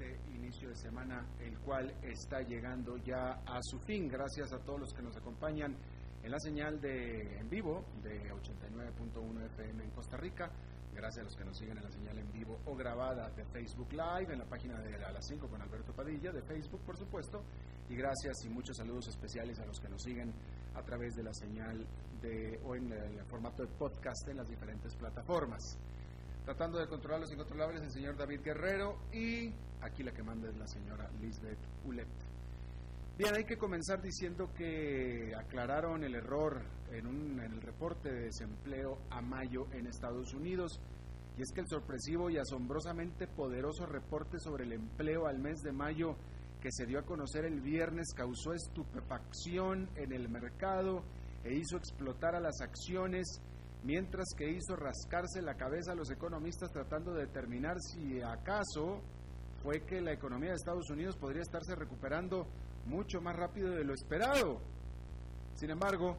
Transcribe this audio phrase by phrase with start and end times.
[0.00, 4.08] este inicio de semana, el cual está llegando ya a su fin.
[4.08, 5.76] Gracias a todos los que nos acompañan
[6.22, 10.50] en la señal de en vivo de 89.1 FM en Costa Rica.
[10.94, 13.92] Gracias a los que nos siguen en la señal en vivo o grabada de Facebook
[13.92, 17.42] Live, en la página de A las 5 con Alberto Padilla, de Facebook, por supuesto.
[17.90, 20.32] Y gracias y muchos saludos especiales a los que nos siguen
[20.74, 21.86] a través de la señal
[22.22, 25.78] de, o en el formato de podcast en las diferentes plataformas.
[26.50, 30.56] Tratando de controlar los incontrolables, el señor David Guerrero y aquí la que manda es
[30.56, 32.08] la señora Lisbeth Ulet.
[33.16, 38.22] Bien, hay que comenzar diciendo que aclararon el error en, un, en el reporte de
[38.22, 40.80] desempleo a mayo en Estados Unidos.
[41.38, 45.70] Y es que el sorpresivo y asombrosamente poderoso reporte sobre el empleo al mes de
[45.70, 46.16] mayo
[46.60, 51.04] que se dio a conocer el viernes causó estupefacción en el mercado
[51.44, 53.40] e hizo explotar a las acciones,
[53.84, 59.00] mientras que hizo rascarse la cabeza a los economistas tratando de determinar si acaso
[59.62, 62.46] fue que la economía de Estados Unidos podría estarse recuperando
[62.86, 64.60] mucho más rápido de lo esperado.
[65.54, 66.16] Sin embargo,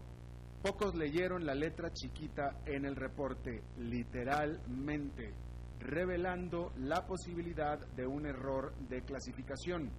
[0.62, 5.34] pocos leyeron la letra chiquita en el reporte, literalmente,
[5.80, 9.90] revelando la posibilidad de un error de clasificación.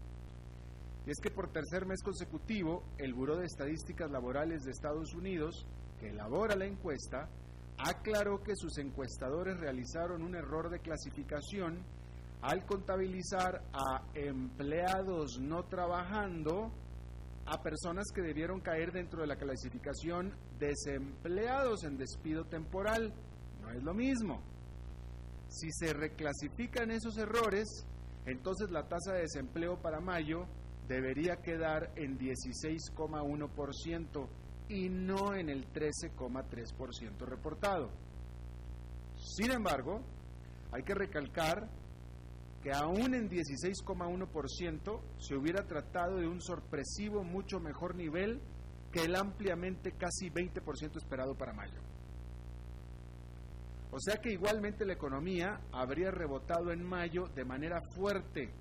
[1.05, 5.67] Y es que por tercer mes consecutivo, el Buró de Estadísticas Laborales de Estados Unidos,
[5.99, 7.29] que elabora la encuesta,
[7.79, 11.85] aclaró que sus encuestadores realizaron un error de clasificación
[12.43, 16.73] al contabilizar a empleados no trabajando
[17.47, 23.13] a personas que debieron caer dentro de la clasificación desempleados en despido temporal.
[23.61, 24.43] No es lo mismo.
[25.49, 27.87] Si se reclasifican esos errores,
[28.27, 30.47] entonces la tasa de desempleo para mayo
[30.89, 34.29] debería quedar en 16,1%
[34.69, 37.91] y no en el 13,3% reportado.
[39.17, 40.03] Sin embargo,
[40.73, 41.69] hay que recalcar
[42.63, 48.41] que aún en 16,1% se hubiera tratado de un sorpresivo mucho mejor nivel
[48.93, 51.81] que el ampliamente casi 20% esperado para mayo.
[53.91, 58.53] O sea que igualmente la economía habría rebotado en mayo de manera fuerte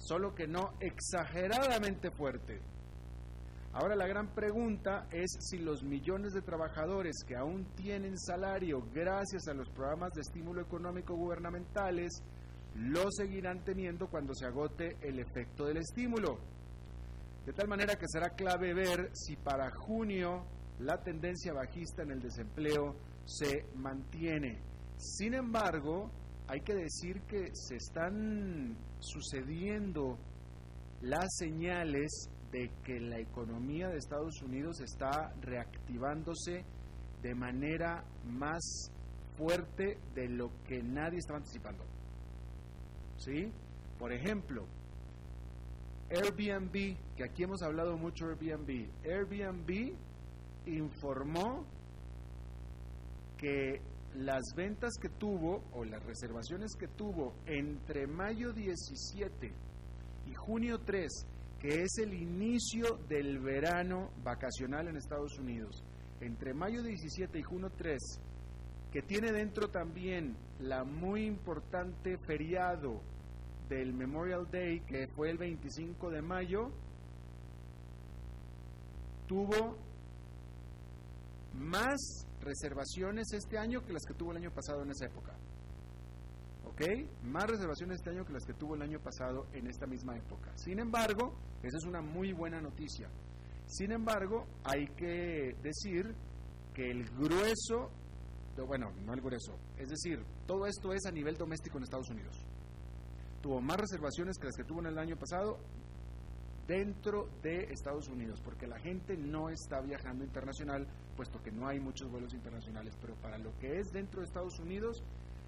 [0.00, 2.60] solo que no exageradamente fuerte.
[3.72, 9.46] Ahora la gran pregunta es si los millones de trabajadores que aún tienen salario gracias
[9.46, 12.20] a los programas de estímulo económico gubernamentales
[12.74, 16.38] lo seguirán teniendo cuando se agote el efecto del estímulo.
[17.46, 20.44] De tal manera que será clave ver si para junio
[20.80, 24.58] la tendencia bajista en el desempleo se mantiene.
[24.96, 26.10] Sin embargo,
[26.48, 30.18] hay que decir que se están sucediendo
[31.02, 36.64] las señales de que la economía de Estados Unidos está reactivándose
[37.22, 38.90] de manera más
[39.36, 41.84] fuerte de lo que nadie estaba anticipando.
[43.18, 43.52] ¿Sí?
[43.98, 44.66] Por ejemplo,
[46.10, 49.94] Airbnb, que aquí hemos hablado mucho Airbnb, Airbnb
[50.66, 51.64] informó
[53.38, 53.80] que
[54.14, 59.52] las ventas que tuvo o las reservaciones que tuvo entre mayo 17
[60.26, 61.08] y junio 3,
[61.60, 65.84] que es el inicio del verano vacacional en Estados Unidos,
[66.20, 67.98] entre mayo 17 y junio 3,
[68.90, 73.02] que tiene dentro también la muy importante feriado
[73.68, 76.70] del Memorial Day, que fue el 25 de mayo,
[79.28, 79.76] tuvo
[81.54, 85.34] más reservaciones este año que las que tuvo el año pasado en esa época.
[87.24, 90.50] Más reservaciones este año que las que tuvo el año pasado en esta misma época.
[90.56, 93.06] Sin embargo, esa es una muy buena noticia.
[93.66, 96.14] Sin embargo, hay que decir
[96.72, 97.90] que el grueso,
[98.66, 102.46] bueno, no el grueso, es decir, todo esto es a nivel doméstico en Estados Unidos.
[103.42, 105.58] Tuvo más reservaciones que las que tuvo en el año pasado,
[106.66, 111.78] dentro de Estados Unidos, porque la gente no está viajando internacional, puesto que no hay
[111.78, 115.02] muchos vuelos internacionales, pero para lo que es dentro de Estados Unidos,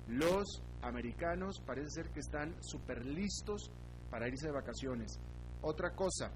[0.08, 3.70] los americanos parece ser que están súper listos
[4.10, 5.19] para irse de vacaciones.
[5.62, 6.31] Otra cosa,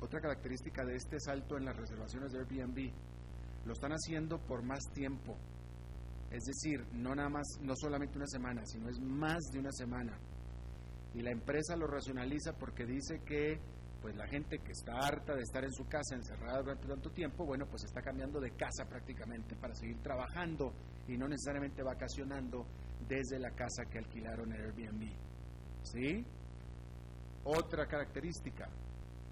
[0.00, 2.92] otra característica de este salto en las reservaciones de Airbnb,
[3.66, 5.36] lo están haciendo por más tiempo.
[6.30, 10.18] Es decir, no nada más, no solamente una semana, sino es más de una semana.
[11.14, 13.60] Y la empresa lo racionaliza porque dice que
[14.04, 17.46] pues la gente que está harta de estar en su casa encerrada durante tanto tiempo,
[17.46, 20.74] bueno, pues está cambiando de casa prácticamente para seguir trabajando
[21.08, 22.66] y no necesariamente vacacionando
[23.08, 25.10] desde la casa que alquilaron en Airbnb.
[25.84, 26.22] ¿Sí?
[27.44, 28.68] Otra característica,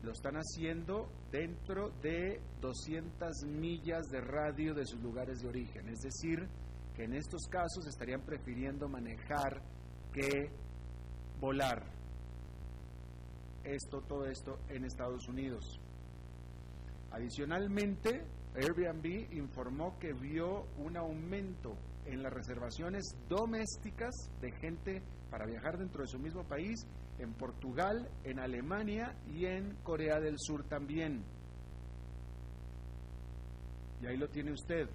[0.03, 5.87] lo están haciendo dentro de 200 millas de radio de sus lugares de origen.
[5.91, 6.49] Es decir,
[6.97, 9.61] que en estos casos estarían prefiriendo manejar
[10.15, 10.51] que
[11.39, 12.02] volar.
[13.65, 15.81] Esto, todo esto en Estados Unidos.
[17.13, 18.25] Adicionalmente,
[18.55, 21.77] Airbnb informó que vio un aumento
[22.07, 26.87] en las reservaciones domésticas de gente para viajar dentro de su mismo país
[27.19, 31.25] en Portugal, en Alemania y en Corea del Sur también.
[34.03, 34.89] Y ahí lo tiene usted.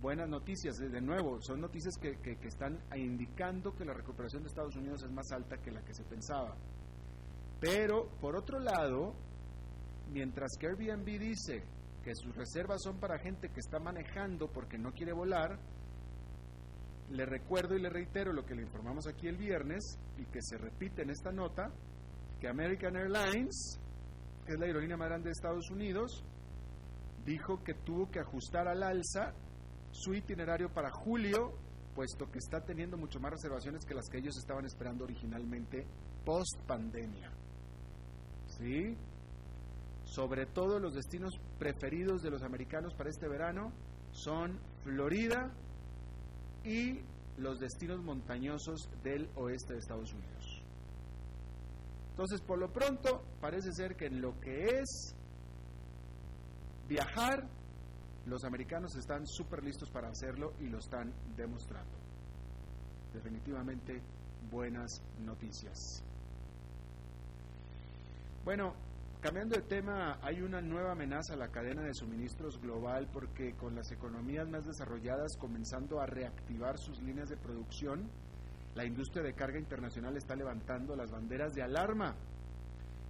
[0.00, 4.76] Buenas noticias, de nuevo, son noticias que, que están indicando que la recuperación de Estados
[4.76, 6.54] Unidos es más alta que la que se pensaba.
[7.66, 9.12] Pero, por otro lado,
[10.12, 11.64] mientras que Airbnb dice
[12.04, 15.58] que sus reservas son para gente que está manejando porque no quiere volar,
[17.10, 20.56] le recuerdo y le reitero lo que le informamos aquí el viernes y que se
[20.58, 21.72] repite en esta nota,
[22.38, 23.80] que American Airlines,
[24.44, 26.24] que es la aerolínea más grande de Estados Unidos,
[27.24, 29.34] dijo que tuvo que ajustar al alza
[29.90, 31.52] su itinerario para julio,
[31.96, 35.84] puesto que está teniendo mucho más reservaciones que las que ellos estaban esperando originalmente
[36.24, 37.35] post pandemia.
[38.58, 38.96] ¿Sí?
[40.04, 43.72] Sobre todo los destinos preferidos de los americanos para este verano
[44.12, 45.52] son Florida,
[46.66, 46.98] y
[47.38, 50.62] los destinos montañosos del oeste de Estados Unidos.
[52.10, 55.14] Entonces, por lo pronto, parece ser que en lo que es
[56.88, 57.46] viajar,
[58.26, 61.96] los americanos están súper listos para hacerlo y lo están demostrando.
[63.14, 64.02] Definitivamente
[64.50, 66.02] buenas noticias.
[68.46, 68.74] Bueno,
[69.20, 73.74] Cambiando de tema, hay una nueva amenaza a la cadena de suministros global porque con
[73.74, 78.08] las economías más desarrolladas comenzando a reactivar sus líneas de producción,
[78.76, 82.14] la industria de carga internacional está levantando las banderas de alarma.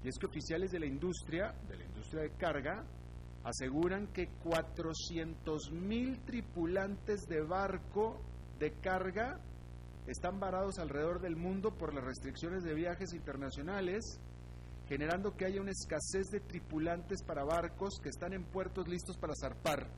[0.03, 2.85] Y es que oficiales de la industria, de la industria de carga,
[3.45, 8.23] aseguran que 400 mil tripulantes de barco
[8.59, 9.39] de carga
[10.07, 14.19] están varados alrededor del mundo por las restricciones de viajes internacionales
[14.89, 19.35] generando que haya una escasez de tripulantes para barcos que están en puertos listos para
[19.35, 19.89] zarpar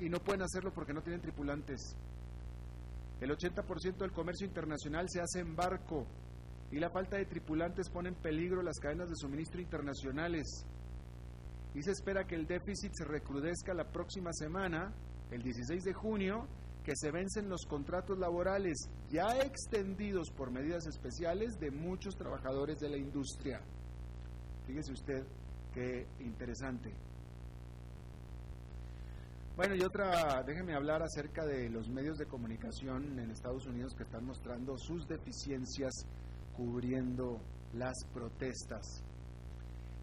[0.00, 1.96] y no pueden hacerlo porque no tienen tripulantes.
[3.20, 6.06] El 80% del comercio internacional se hace en barco
[6.70, 10.66] y la falta de tripulantes pone en peligro las cadenas de suministro internacionales.
[11.74, 14.92] Y se espera que el déficit se recrudezca la próxima semana,
[15.30, 16.48] el 16 de junio,
[16.82, 22.90] que se vencen los contratos laborales ya extendidos por medidas especiales de muchos trabajadores de
[22.90, 23.60] la industria.
[24.66, 25.24] Fíjese usted
[25.74, 26.92] qué interesante.
[29.56, 34.04] Bueno, y otra, déjeme hablar acerca de los medios de comunicación en Estados Unidos que
[34.04, 35.92] están mostrando sus deficiencias
[36.56, 37.38] cubriendo
[37.74, 39.02] las protestas.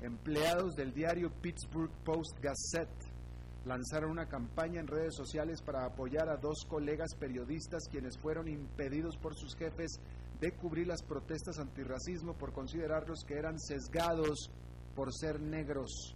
[0.01, 3.09] Empleados del diario Pittsburgh Post Gazette
[3.65, 9.17] lanzaron una campaña en redes sociales para apoyar a dos colegas periodistas quienes fueron impedidos
[9.17, 9.99] por sus jefes
[10.39, 14.49] de cubrir las protestas antirracismo por considerarlos que eran sesgados
[14.95, 16.15] por ser negros.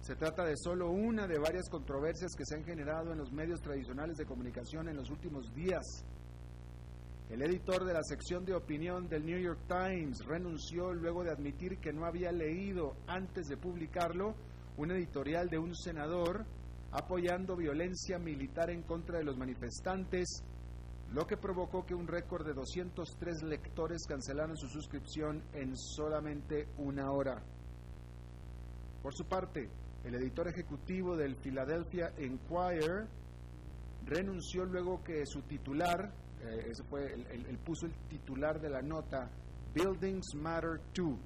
[0.00, 3.60] Se trata de solo una de varias controversias que se han generado en los medios
[3.60, 6.04] tradicionales de comunicación en los últimos días.
[7.28, 11.78] El editor de la sección de opinión del New York Times renunció luego de admitir
[11.78, 14.34] que no había leído antes de publicarlo
[14.78, 16.44] un editorial de un senador
[16.90, 20.42] apoyando violencia militar en contra de los manifestantes
[21.12, 27.10] lo que provocó que un récord de 203 lectores cancelaran su suscripción en solamente una
[27.10, 27.42] hora.
[29.02, 29.68] Por su parte,
[30.04, 33.08] el editor ejecutivo del Philadelphia Enquirer
[34.06, 36.12] renunció luego que su titular,
[36.42, 39.28] eh, ese fue, el, puso el titular de la nota,
[39.74, 41.18] Buildings Matter Too,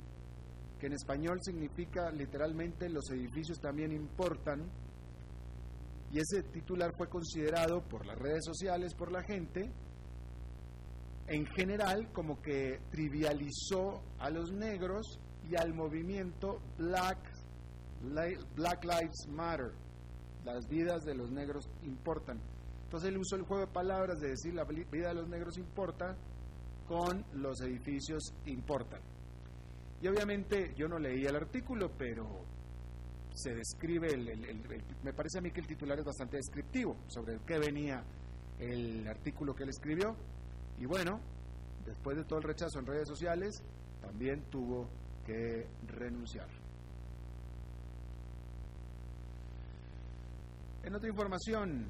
[0.78, 4.62] que en español significa literalmente los edificios también importan,
[6.14, 9.68] y ese titular fue considerado por las redes sociales, por la gente,
[11.26, 15.18] en general como que trivializó a los negros
[15.50, 17.18] y al movimiento Black,
[18.54, 19.72] Black Lives Matter.
[20.44, 22.40] Las vidas de los negros importan.
[22.84, 26.16] Entonces él usó el juego de palabras de decir la vida de los negros importa
[26.86, 29.00] con los edificios importan.
[30.00, 32.44] Y obviamente yo no leí el artículo, pero
[33.34, 34.72] se describe, el,
[35.02, 38.02] me parece a mí que el titular es bastante descriptivo sobre qué venía
[38.58, 40.16] el artículo que él escribió.
[40.78, 41.20] Y bueno,
[41.84, 43.62] después de todo el rechazo en redes sociales,
[44.00, 44.88] también tuvo
[45.26, 46.48] que renunciar.
[50.84, 51.86] En otra información,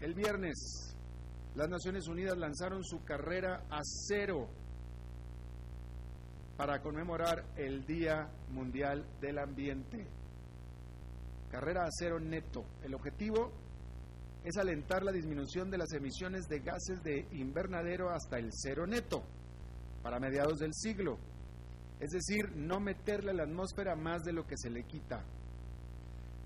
[0.00, 0.94] el viernes
[1.54, 4.48] las Naciones Unidas lanzaron su carrera a cero
[6.56, 10.06] para conmemorar el Día Mundial del Ambiente.
[11.50, 12.64] Carrera a cero neto.
[12.82, 13.50] El objetivo
[14.44, 19.22] es alentar la disminución de las emisiones de gases de invernadero hasta el cero neto
[20.02, 21.18] para mediados del siglo.
[22.00, 25.22] Es decir, no meterle a la atmósfera más de lo que se le quita.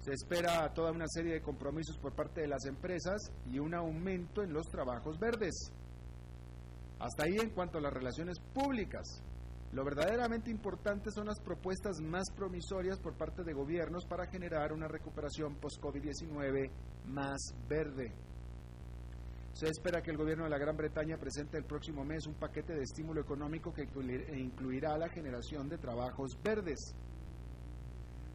[0.01, 4.43] Se espera toda una serie de compromisos por parte de las empresas y un aumento
[4.43, 5.73] en los trabajos verdes.
[6.99, 9.23] Hasta ahí en cuanto a las relaciones públicas.
[9.73, 14.89] Lo verdaderamente importante son las propuestas más promisorias por parte de gobiernos para generar una
[14.89, 16.71] recuperación post-COVID-19
[17.07, 18.13] más verde.
[19.53, 22.75] Se espera que el gobierno de la Gran Bretaña presente el próximo mes un paquete
[22.75, 23.89] de estímulo económico que
[24.37, 26.95] incluirá la generación de trabajos verdes.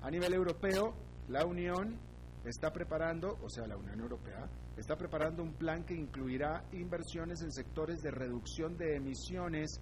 [0.01, 0.95] A nivel europeo,
[1.27, 1.99] la Unión
[2.43, 7.51] está preparando, o sea, la Unión Europea, está preparando un plan que incluirá inversiones en
[7.51, 9.79] sectores de reducción de emisiones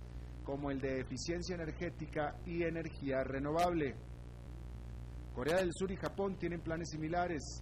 [0.50, 3.96] como el de eficiencia energética y energía renovable.
[5.36, 7.62] Corea del Sur y Japón tienen planes similares.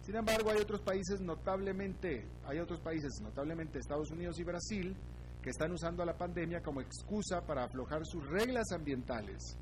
[0.00, 4.96] Sin embargo, hay otros países notablemente, hay otros países, notablemente Estados Unidos y Brasil,
[5.40, 9.56] que están usando la pandemia como excusa para aflojar sus reglas ambientales.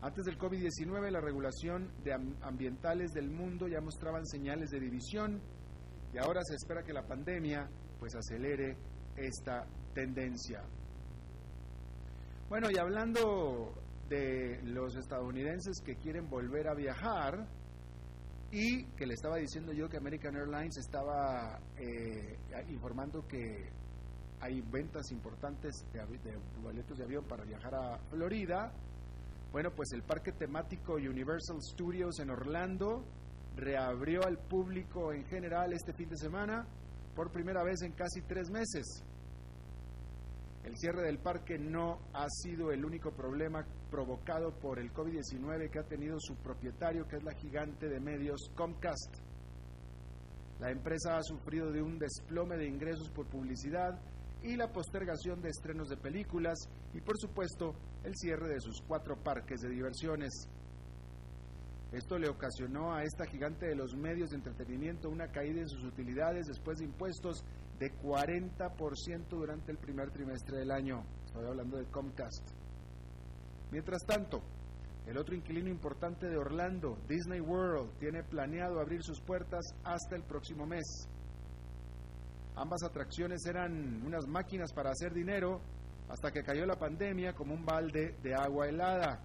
[0.00, 5.42] Antes del COVID-19, la regulación de ambientales del mundo ya mostraban señales de división
[6.14, 8.76] y ahora se espera que la pandemia pues acelere
[9.16, 10.62] esta tendencia.
[12.48, 13.74] Bueno, y hablando
[14.08, 17.46] de los estadounidenses que quieren volver a viajar,
[18.52, 22.36] y que le estaba diciendo yo que American Airlines estaba eh,
[22.68, 23.70] informando que
[24.40, 28.70] hay ventas importantes de, de boletos de avión para viajar a Florida.
[29.52, 33.04] Bueno, pues el parque temático Universal Studios en Orlando
[33.56, 36.66] reabrió al público en general este fin de semana
[37.14, 39.02] por primera vez en casi tres meses.
[40.64, 45.80] El cierre del parque no ha sido el único problema provocado por el COVID-19 que
[45.80, 49.16] ha tenido su propietario, que es la gigante de medios Comcast.
[50.60, 53.98] La empresa ha sufrido de un desplome de ingresos por publicidad
[54.44, 59.16] y la postergación de estrenos de películas y, por supuesto, el cierre de sus cuatro
[59.16, 60.48] parques de diversiones.
[61.92, 65.84] Esto le ocasionó a esta gigante de los medios de entretenimiento una caída en sus
[65.84, 67.44] utilidades después de impuestos
[67.82, 71.02] de 40% durante el primer trimestre del año.
[71.24, 72.48] Estoy hablando de Comcast.
[73.72, 74.40] Mientras tanto,
[75.04, 80.22] el otro inquilino importante de Orlando, Disney World, tiene planeado abrir sus puertas hasta el
[80.22, 81.08] próximo mes.
[82.54, 85.60] Ambas atracciones eran unas máquinas para hacer dinero
[86.08, 89.24] hasta que cayó la pandemia como un balde de agua helada.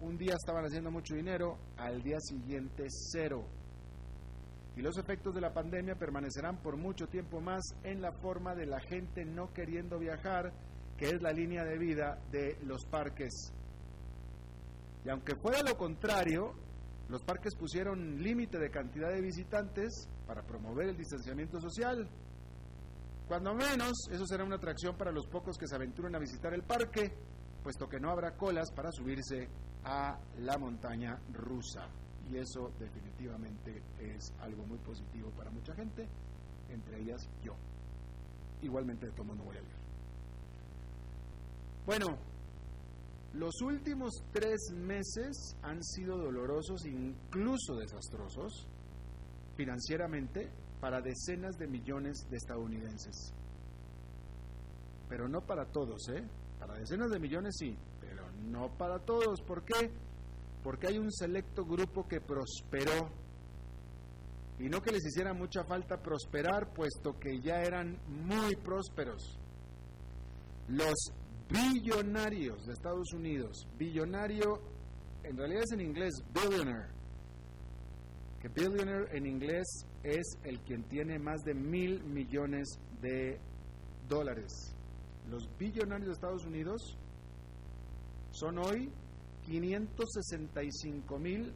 [0.00, 3.46] Un día estaban haciendo mucho dinero, al día siguiente cero
[4.76, 8.66] y los efectos de la pandemia permanecerán por mucho tiempo más en la forma de
[8.66, 10.52] la gente no queriendo viajar,
[10.96, 13.52] que es la línea de vida de los parques.
[15.04, 16.54] Y aunque fuera lo contrario,
[17.08, 22.08] los parques pusieron límite de cantidad de visitantes para promover el distanciamiento social.
[23.28, 26.62] Cuando menos, eso será una atracción para los pocos que se aventuren a visitar el
[26.62, 27.12] parque,
[27.62, 29.48] puesto que no habrá colas para subirse
[29.84, 31.88] a la montaña rusa
[32.32, 36.08] y eso definitivamente es algo muy positivo para mucha gente,
[36.70, 37.54] entre ellas yo.
[38.62, 39.82] Igualmente de todo no voy a ir.
[41.84, 42.16] Bueno,
[43.34, 48.66] los últimos tres meses han sido dolorosos, incluso desastrosos,
[49.56, 50.48] financieramente,
[50.80, 53.32] para decenas de millones de estadounidenses.
[55.08, 56.24] Pero no para todos, ¿eh?
[56.58, 59.40] Para decenas de millones sí, pero no para todos.
[59.42, 59.90] ¿Por qué?
[60.62, 63.10] Porque hay un selecto grupo que prosperó.
[64.58, 69.38] Y no que les hiciera mucha falta prosperar, puesto que ya eran muy prósperos.
[70.68, 71.12] Los
[71.50, 74.60] billonarios de Estados Unidos, billonario,
[75.24, 76.88] en realidad es en inglés billionaire,
[78.40, 79.66] que billionaire en inglés
[80.02, 83.40] es el quien tiene más de mil millones de
[84.08, 84.74] dólares.
[85.28, 86.98] los billonarios de Estados Unidos,
[88.32, 88.92] son hoy
[89.46, 91.52] 565 mil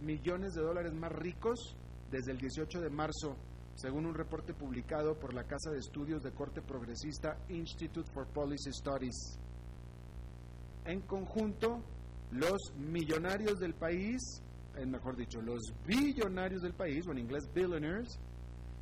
[0.00, 1.76] millones de dólares más ricos
[2.10, 3.36] desde el 18 de marzo,
[3.74, 8.72] según un reporte publicado por la Casa de Estudios de Corte Progresista Institute for Policy
[8.72, 9.38] Studies.
[10.84, 11.82] En conjunto,
[12.32, 14.42] los millonarios del país,
[14.76, 18.18] es mejor dicho, los billonarios del país, o en inglés billionaires,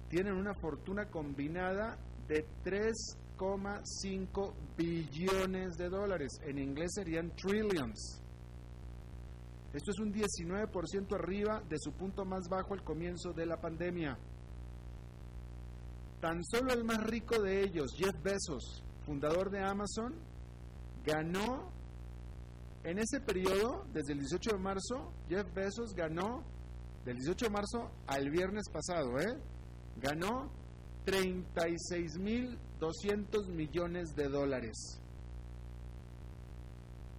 [0.09, 6.41] tienen una fortuna combinada de 3,5 billones de dólares.
[6.47, 8.23] En inglés serían trillions.
[9.73, 14.19] Esto es un 19% arriba de su punto más bajo al comienzo de la pandemia.
[16.21, 20.15] Tan solo el más rico de ellos, Jeff Bezos, fundador de Amazon,
[21.05, 21.71] ganó
[22.85, 26.43] en ese periodo, desde el 18 de marzo, Jeff Bezos ganó,
[27.05, 29.37] del 18 de marzo al viernes pasado, ¿eh?
[30.01, 30.51] ganó
[31.07, 35.01] 36.200 millones de dólares.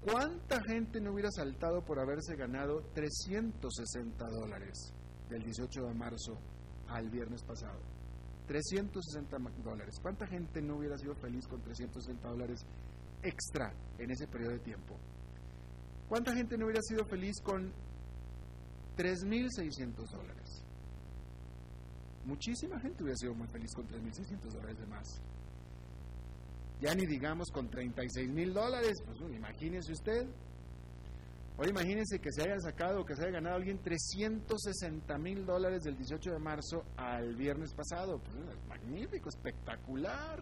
[0.02, 4.94] ¿Cuánta gente no hubiera saltado por haberse ganado 360 dólares
[5.30, 6.40] del 18 de marzo
[6.88, 7.80] al viernes pasado?
[8.48, 10.00] 360 dólares.
[10.02, 12.66] ¿Cuánta gente no hubiera sido feliz con 360 dólares
[13.22, 14.96] extra en ese periodo de tiempo?
[16.08, 17.72] ¿Cuánta gente no hubiera sido feliz con
[18.98, 20.64] 3.600 dólares?
[22.26, 25.22] Muchísima gente hubiera sido muy feliz con 3.600 dólares de más.
[26.80, 30.28] Ya ni digamos con 36 mil dólares, pues imagínese usted.
[31.58, 35.98] O imagínense que se haya sacado que se haya ganado alguien 360 mil dólares del
[35.98, 38.20] 18 de marzo al viernes pasado.
[38.20, 38.38] Pues,
[38.70, 40.42] magnífico, espectacular.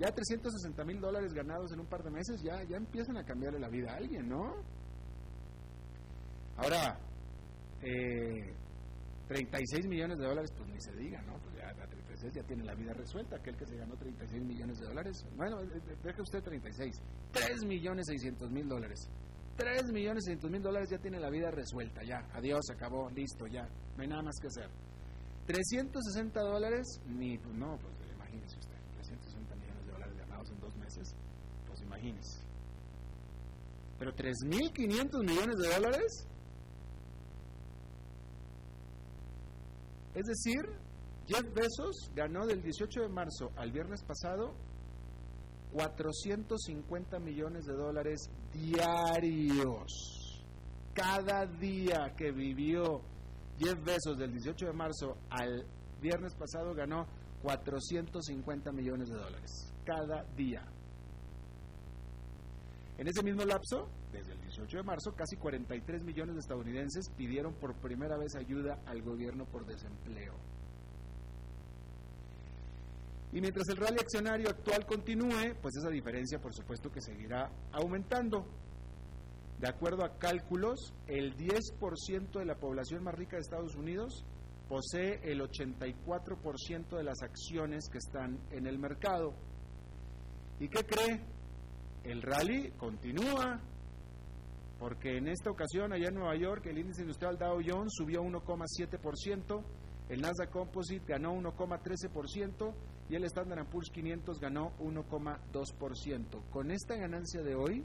[0.00, 3.60] Ya 360 mil dólares ganados en un par de meses ya, ya empiezan a cambiarle
[3.60, 4.56] la vida a alguien, ¿no?
[6.56, 6.98] Ahora,
[7.82, 8.52] eh,
[9.28, 11.38] 36 millones de dólares, pues ni se diga, ¿no?
[11.38, 11.51] Pues
[12.22, 13.36] ya a 36 ya tiene la vida resuelta.
[13.36, 15.60] Aquel que se ganó 36 millones de dólares, bueno,
[16.02, 17.00] deje usted 36,
[17.32, 19.08] 3 millones 600 mil dólares.
[19.56, 23.68] 3 millones 600 mil dólares ya tiene la vida resuelta, ya, adiós, acabó, listo, ya,
[23.96, 24.70] no hay nada más que hacer.
[25.46, 30.74] 360 dólares, ni, pues no, pues imagínese usted, 360 millones de dólares ganados en dos
[30.76, 31.14] meses,
[31.66, 32.40] pues imagínese.
[33.98, 36.26] Pero 3.500 millones de dólares,
[40.14, 40.60] Es decir,
[41.26, 44.54] Jeff Bezos ganó del 18 de marzo al viernes pasado
[45.72, 50.44] 450 millones de dólares diarios.
[50.94, 53.00] Cada día que vivió
[53.58, 55.64] Jeff Bezos del 18 de marzo al
[56.00, 57.06] viernes pasado ganó
[57.42, 59.72] 450 millones de dólares.
[59.84, 60.64] Cada día.
[62.98, 67.54] En ese mismo lapso, desde el 18 de marzo, casi 43 millones de estadounidenses pidieron
[67.54, 70.34] por primera vez ayuda al gobierno por desempleo.
[73.32, 78.46] Y mientras el rally accionario actual continúe, pues esa diferencia por supuesto que seguirá aumentando.
[79.58, 84.24] De acuerdo a cálculos, el 10% de la población más rica de Estados Unidos
[84.68, 89.34] posee el 84% de las acciones que están en el mercado.
[90.58, 91.20] ¿Y qué cree?
[92.04, 93.60] El rally continúa,
[94.78, 99.64] porque en esta ocasión allá en Nueva York el índice industrial Dow Jones subió 1,7%,
[100.08, 102.74] el Nasdaq Composite ganó 1,13%
[103.08, 106.50] y el Standard Poor's 500 ganó 1,2%.
[106.50, 107.84] Con esta ganancia de hoy,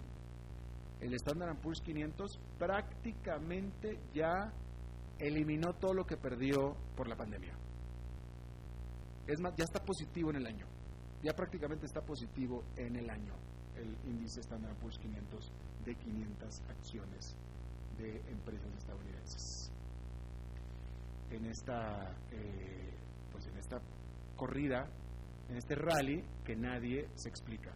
[1.02, 4.52] el Standard Poor's 500 prácticamente ya
[5.20, 7.54] eliminó todo lo que perdió por la pandemia.
[9.28, 10.66] Es más, ya está positivo en el año.
[11.24, 13.34] Ya prácticamente está positivo en el año
[13.78, 15.52] el índice Standard Poor's 500
[15.86, 17.36] de 500 acciones
[17.98, 19.72] de empresas estadounidenses.
[21.30, 22.94] En esta, eh,
[23.32, 23.80] pues en esta
[24.36, 24.88] corrida,
[25.50, 27.72] en este rally que nadie se explica.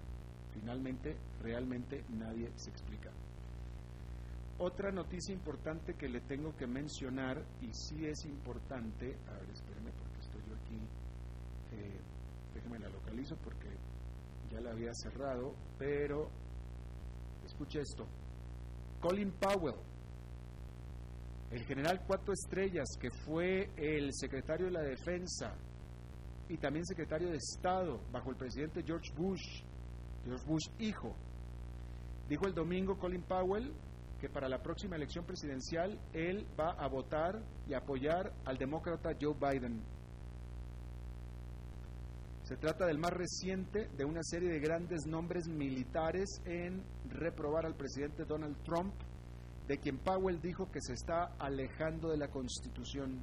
[0.53, 3.09] Finalmente, realmente nadie se explica.
[4.57, 9.91] Otra noticia importante que le tengo que mencionar, y sí es importante, a ver, espérenme
[9.91, 10.77] porque estoy yo aquí,
[11.73, 11.99] eh,
[12.53, 13.69] déjeme la localizo porque
[14.51, 16.29] ya la había cerrado, pero
[17.45, 18.05] escuche esto.
[18.99, 19.75] Colin Powell,
[21.49, 25.55] el general cuatro estrellas, que fue el secretario de la defensa
[26.51, 29.63] y también secretario de Estado bajo el presidente George Bush,
[30.25, 31.15] George Bush hijo,
[32.27, 33.71] dijo el domingo Colin Powell
[34.19, 39.33] que para la próxima elección presidencial él va a votar y apoyar al demócrata Joe
[39.33, 39.81] Biden.
[42.43, 47.75] Se trata del más reciente de una serie de grandes nombres militares en reprobar al
[47.75, 48.93] presidente Donald Trump,
[49.69, 53.21] de quien Powell dijo que se está alejando de la Constitución.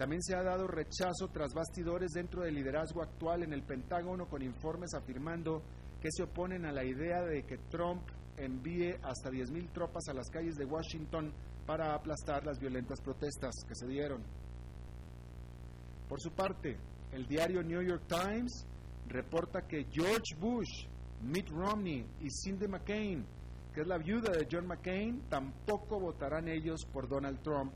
[0.00, 4.40] También se ha dado rechazo tras bastidores dentro del liderazgo actual en el Pentágono con
[4.40, 5.62] informes afirmando
[6.00, 8.08] que se oponen a la idea de que Trump
[8.38, 11.34] envíe hasta 10.000 tropas a las calles de Washington
[11.66, 14.22] para aplastar las violentas protestas que se dieron.
[16.08, 16.78] Por su parte,
[17.12, 18.66] el diario New York Times
[19.06, 20.86] reporta que George Bush,
[21.20, 23.26] Mitt Romney y Cindy McCain,
[23.74, 27.74] que es la viuda de John McCain, tampoco votarán ellos por Donald Trump.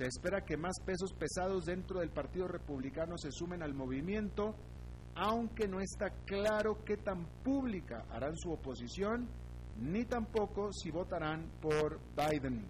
[0.00, 4.54] Se espera que más pesos pesados dentro del Partido Republicano se sumen al movimiento,
[5.14, 9.28] aunque no está claro qué tan pública harán su oposición,
[9.78, 12.64] ni tampoco si votarán por Biden.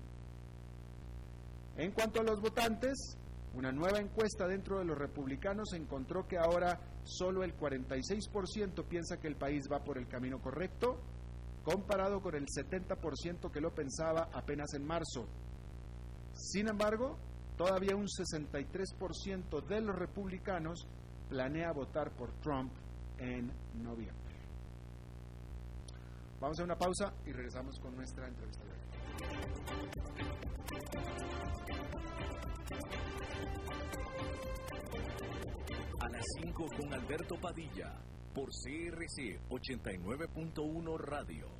[1.76, 3.16] En cuanto a los votantes,
[3.54, 9.28] una nueva encuesta dentro de los republicanos encontró que ahora solo el 46% piensa que
[9.28, 10.98] el país va por el camino correcto,
[11.62, 15.28] comparado con el 70% que lo pensaba apenas en marzo.
[16.40, 17.18] Sin embargo,
[17.56, 20.86] todavía un 63% de los republicanos
[21.28, 22.72] planea votar por Trump
[23.18, 24.34] en noviembre.
[26.40, 28.64] Vamos a una pausa y regresamos con nuestra entrevista.
[36.00, 38.00] A las 5 con Alberto Padilla,
[38.34, 41.59] por CRC 89.1 Radio.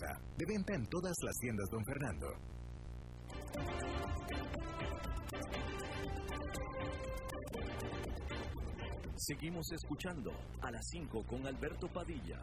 [0.01, 2.27] De venta en todas las tiendas, don Fernando.
[9.15, 12.39] Seguimos escuchando a las 5 con Alberto Padilla.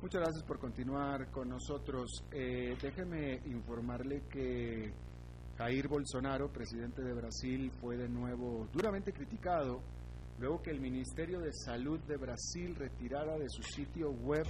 [0.00, 2.24] Muchas gracias por continuar con nosotros.
[2.30, 4.92] Eh, déjeme informarle que
[5.58, 9.82] Jair Bolsonaro, presidente de Brasil, fue de nuevo duramente criticado
[10.42, 14.44] luego que el Ministerio de Salud de Brasil retirara de su sitio web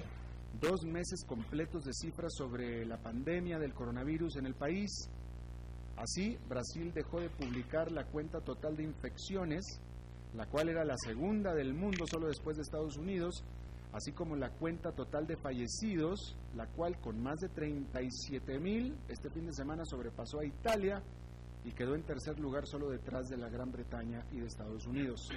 [0.59, 4.90] dos meses completos de cifras sobre la pandemia del coronavirus en el país.
[5.98, 9.66] Así, Brasil dejó de publicar la cuenta total de infecciones,
[10.35, 13.44] la cual era la segunda del mundo solo después de Estados Unidos,
[13.92, 19.28] así como la cuenta total de fallecidos, la cual con más de 37 mil este
[19.28, 21.02] fin de semana sobrepasó a Italia
[21.66, 25.28] y quedó en tercer lugar solo detrás de la Gran Bretaña y de Estados Unidos.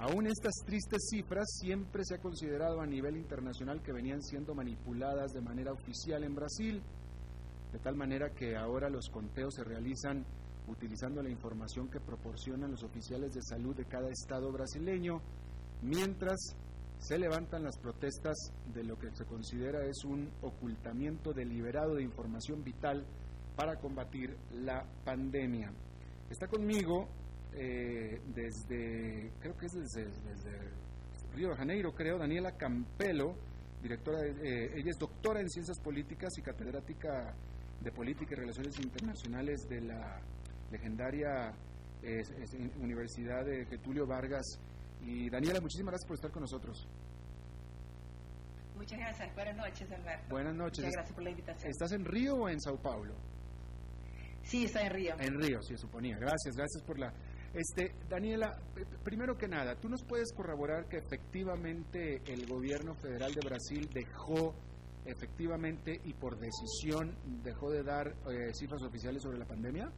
[0.00, 5.34] Aún estas tristes cifras siempre se ha considerado a nivel internacional que venían siendo manipuladas
[5.34, 6.82] de manera oficial en Brasil,
[7.70, 10.24] de tal manera que ahora los conteos se realizan
[10.68, 15.20] utilizando la información que proporcionan los oficiales de salud de cada estado brasileño,
[15.82, 16.56] mientras
[16.98, 18.36] se levantan las protestas
[18.72, 23.04] de lo que se considera es un ocultamiento deliberado de información vital
[23.54, 25.70] para combatir la pandemia.
[26.30, 27.06] Está conmigo
[27.54, 30.06] eh, desde, creo que es desde,
[31.34, 33.34] Río de Janeiro, creo, Daniela Campelo,
[33.82, 37.34] directora, eh, ella es doctora en Ciencias Políticas y catedrática
[37.80, 40.20] de Política y Relaciones Internacionales de la
[40.70, 41.52] legendaria
[42.80, 44.58] Universidad de Getulio Vargas.
[45.02, 46.88] Y Daniela, muchísimas gracias por estar con nosotros.
[48.80, 49.34] Muchas gracias.
[49.34, 50.26] Buenas noches, Alberto.
[50.30, 50.78] Buenas noches.
[50.78, 51.70] Muchas gracias por la invitación.
[51.70, 53.14] ¿Estás en Río o en Sao Paulo?
[54.42, 55.14] Sí, está en Río.
[55.18, 56.16] En Río, sí, suponía.
[56.16, 57.12] Gracias, gracias por la
[57.54, 58.56] este, Daniela,
[59.02, 64.54] primero que nada, ¿tú nos puedes corroborar que efectivamente el gobierno federal de Brasil dejó
[65.04, 69.90] efectivamente y por decisión dejó de dar eh, cifras oficiales sobre la pandemia?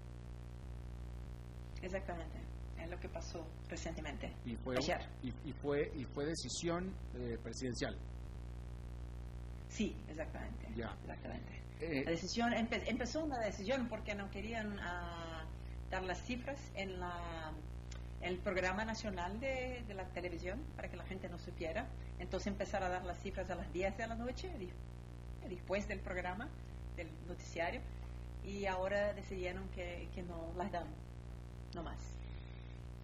[1.83, 2.39] Exactamente,
[2.79, 4.33] es lo que pasó recientemente.
[4.47, 4.77] Y fue,
[5.23, 7.99] Y, fue, y fue decisión eh, presidencial.
[9.69, 10.69] Sí, exactamente.
[10.75, 10.97] Ya.
[11.03, 11.63] Exactamente.
[11.81, 15.32] Eh, la decisión empezó una decisión porque no querían a
[15.93, 17.53] dar las cifras en la
[18.23, 21.87] el programa nacional de, la televisión para que la gente no supiera.
[22.19, 24.49] Entonces empezar a dar las cifras a las 10 de la noche,
[25.49, 26.49] después del programa,
[26.97, 27.81] del noticiario,
[28.45, 30.87] y ahora decidieron que, no las dan,
[31.75, 31.99] no más.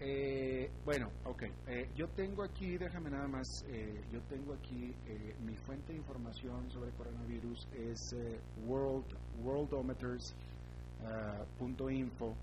[0.00, 1.42] Eh, bueno, ok.
[1.66, 4.94] Eh, yo tengo aquí, déjame nada más, eh, yo tengo aquí
[5.44, 8.14] mi fuente de información sobre coronavirus es
[8.64, 9.06] world,
[9.42, 12.36] worldometers.info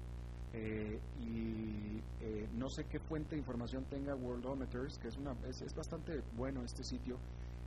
[0.56, 5.62] eh, y eh, no sé qué fuente de información tenga Worldometers, que es, una, es,
[5.62, 7.18] es bastante bueno este sitio.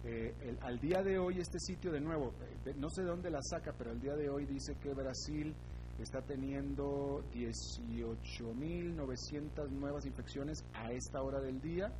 [0.05, 2.33] Eh, el, al día de hoy este sitio de nuevo,
[2.65, 5.55] eh, no sé dónde la saca, pero al día de hoy dice que Brasil
[5.99, 11.93] está teniendo 18.900 nuevas infecciones a esta hora del día.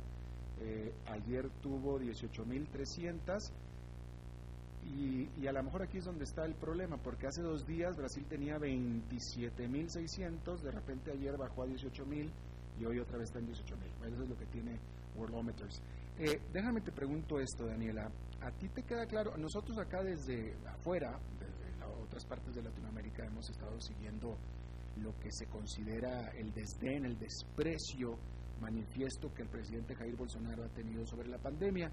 [1.07, 3.49] Ayer tuvo 18.300
[4.89, 7.95] y, y, a lo mejor aquí es donde está el problema, porque hace dos días
[7.95, 12.29] Brasil tenía 27.600, de repente ayer bajó a 18.000
[12.79, 14.11] y hoy otra vez está en 18.000.
[14.11, 14.79] Eso es lo que tiene
[15.15, 15.81] Worldometers.
[16.17, 18.11] Eh, déjame te pregunto esto, Daniela.
[18.41, 19.37] ¿A ti te queda claro?
[19.37, 21.69] Nosotros acá desde afuera, desde
[22.03, 24.37] otras partes de Latinoamérica, hemos estado siguiendo
[24.97, 28.17] lo que se considera el desdén, el desprecio
[28.59, 31.91] manifiesto que el presidente Jair Bolsonaro ha tenido sobre la pandemia.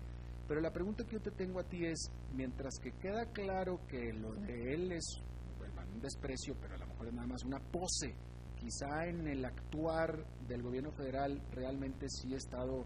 [0.49, 4.13] Pero la pregunta que yo te tengo a ti es, mientras que queda claro que
[4.13, 5.23] lo de él es
[5.59, 8.15] bueno, un desprecio, pero a lo mejor es nada más una pose,
[8.57, 12.85] quizá en el actuar del gobierno federal realmente sí ha estado,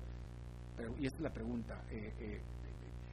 [0.76, 2.40] pero, y esta es la pregunta, eh, eh,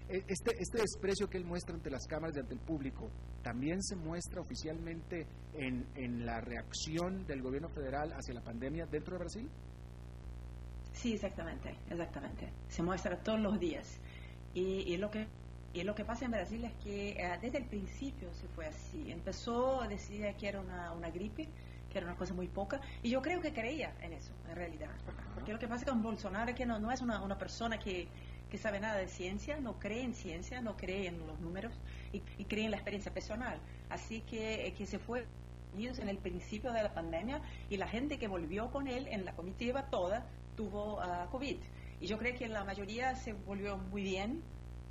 [0.09, 3.09] este, este desprecio que él muestra ante las cámaras y ante el público,
[3.43, 9.13] ¿también se muestra oficialmente en, en la reacción del gobierno federal hacia la pandemia dentro
[9.13, 9.49] de Brasil?
[10.93, 12.51] Sí, exactamente, exactamente.
[12.69, 13.99] Se muestra todos los días.
[14.57, 15.27] Y, y, lo que
[15.75, 19.11] y lo que pasa en Brasil es que uh, desde el principio se fue así.
[19.11, 21.47] Empezó a decir que era una, una, gripe,
[21.91, 24.89] que era una cosa muy poca, y yo creo que creía en eso, en realidad.
[25.35, 28.07] Porque lo que pasa con Bolsonaro es que no, no es una, una persona que,
[28.49, 31.73] que, sabe nada de ciencia, no cree en ciencia, no cree en los números
[32.11, 33.59] y, y cree en la experiencia personal.
[33.89, 35.27] Así que, que se fue
[35.77, 37.39] en el principio de la pandemia
[37.69, 41.57] y la gente que volvió con él en la comitiva toda tuvo uh, COVID.
[41.99, 44.43] Y yo creo que la mayoría se volvió muy bien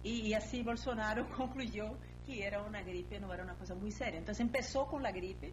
[0.03, 4.19] y, así Bolsonaro concluyó que era una gripe, no era una cosa muy seria.
[4.19, 5.53] Entonces empezó con la gripe.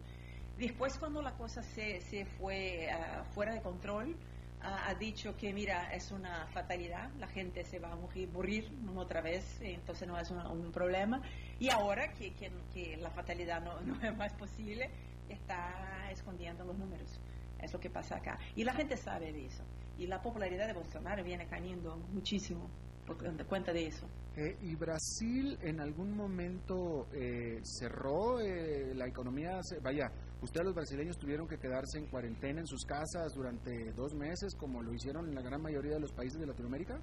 [0.58, 4.16] Después cuando la cosa se, se fue uh, fuera de control,
[4.60, 9.20] ha dicho que mira, es una fatalidad, la gente se va a morir, morir otra
[9.20, 11.20] vez, entonces no es un problema.
[11.58, 14.90] Y ahora que, que, que la fatalidad no, no, es más posible,
[15.28, 17.20] está escondiendo los números.
[17.60, 18.38] Es lo que pasa acá.
[18.56, 19.64] Y la gente sabe de eso
[19.98, 22.68] y la popularidad de Bolsonaro viene cayendo muchísimo
[23.06, 24.06] por cuenta de eso.
[24.36, 29.60] Eh, ¿Y Brasil en algún momento eh, cerró eh, la economía?
[29.82, 30.10] Vaya,
[30.42, 34.82] ¿ustedes los brasileños tuvieron que quedarse en cuarentena en sus casas durante dos meses como
[34.82, 36.98] lo hicieron en la gran mayoría de los países de Latinoamérica?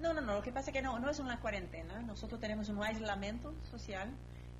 [0.00, 2.68] No, no, no, lo que pasa es que no, no es una cuarentena, nosotros tenemos
[2.68, 4.10] un aislamiento social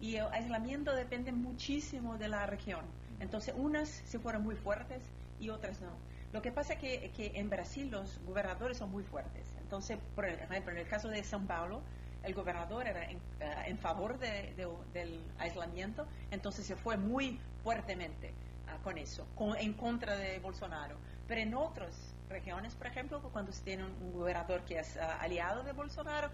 [0.00, 2.84] y el aislamiento depende muchísimo de la región.
[3.20, 5.02] Entonces, unas se fueron muy fuertes
[5.40, 5.92] y otras no.
[6.32, 9.46] Lo que pasa es que, que, en Brasil los gobernadores son muy fuertes.
[9.60, 11.82] Entonces, por ejemplo, en el caso de São Paulo,
[12.22, 13.20] el gobernador era en, uh,
[13.66, 18.32] en favor de, de, del aislamiento, entonces se fue muy fuertemente
[18.66, 20.96] uh, con eso, con, en contra de Bolsonaro.
[21.28, 25.62] Pero en otras regiones, por ejemplo, cuando se tiene un, gobernador que es uh, aliado
[25.62, 26.30] de Bolsonaro,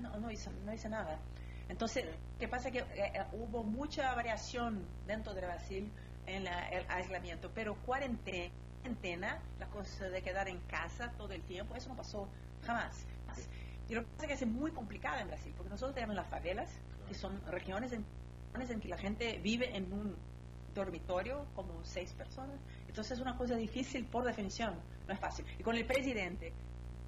[0.00, 1.18] no, no, hizo, no hizo nada.
[1.68, 2.04] Entonces,
[2.38, 5.90] que pasa que eh, hubo mucha variación dentro de Brasil
[6.26, 8.52] en el aislamiento, pero cuarentena
[8.84, 12.28] cuarentena, la cosa de quedar en casa todo el tiempo, eso no pasó
[12.66, 13.06] jamás.
[13.88, 16.26] Y lo que pasa es que es muy complicado en Brasil, porque nosotros tenemos las
[16.26, 16.70] favelas,
[17.08, 18.04] que son regiones en,
[18.54, 20.16] en que la gente vive en un
[20.74, 22.56] dormitorio como seis personas.
[22.88, 24.74] Entonces es una cosa difícil por definición,
[25.06, 25.44] no es fácil.
[25.58, 26.52] Y con el presidente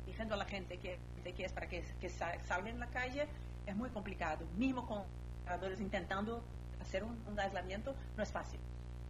[0.07, 3.27] diciendo a la gente que, que es para que, que salga en la calle,
[3.67, 4.47] es muy complicado.
[4.57, 5.03] Mismo con
[5.45, 6.43] trabajadores intentando
[6.81, 8.61] hacer un, un aislamiento, no es fácil.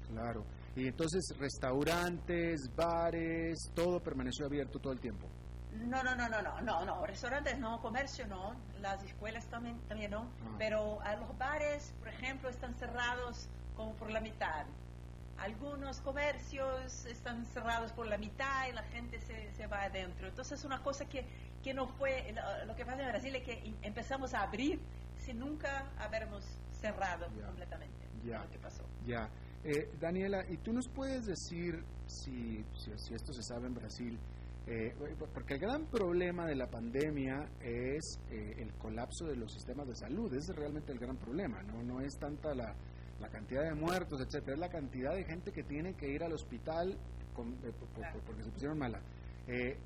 [0.08, 0.44] Claro.
[0.76, 5.26] Y entonces restaurantes, bares, todo permaneció abierto todo el tiempo.
[5.72, 10.10] No, no, no, no, no, no, no, restaurantes no, comercio no, las escuelas también, también
[10.10, 10.54] no, ah.
[10.58, 14.66] pero a los bares, por ejemplo, están cerrados como por la mitad.
[15.38, 20.28] Algunos comercios están cerrados por la mitad y la gente se, se va adentro.
[20.28, 21.26] Entonces es una cosa que,
[21.62, 22.34] que no fue,
[22.66, 24.80] lo, que pasa en Brasil es que empezamos a abrir
[25.18, 26.42] sin nunca habernos
[26.80, 27.46] cerrado yeah.
[27.46, 28.08] completamente.
[28.24, 28.38] Ya.
[28.38, 28.82] Lo que pasó.
[29.06, 29.28] Ya.
[29.68, 34.16] Eh, Daniela, ¿y tú nos puedes decir si, si, si esto se sabe en Brasil?
[34.68, 34.94] Eh,
[35.34, 39.96] porque el gran problema de la pandemia es eh, el colapso de los sistemas de
[39.96, 42.76] salud, ese es realmente el gran problema, no, no es tanta la,
[43.20, 46.32] la cantidad de muertos, etcétera, es la cantidad de gente que tiene que ir al
[46.32, 46.96] hospital
[47.34, 47.72] con, eh,
[48.24, 49.00] porque se pusieron mala.
[49.48, 49.76] Eh,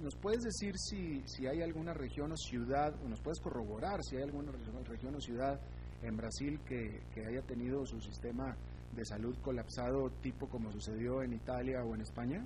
[0.00, 4.16] ¿Nos puedes decir si, si hay alguna región o ciudad, o nos puedes corroborar si
[4.16, 4.50] hay alguna
[4.88, 5.60] región o ciudad
[6.02, 8.56] en Brasil que, que haya tenido su sistema
[8.92, 12.44] de salud colapsado tipo como sucedió en Italia o en España?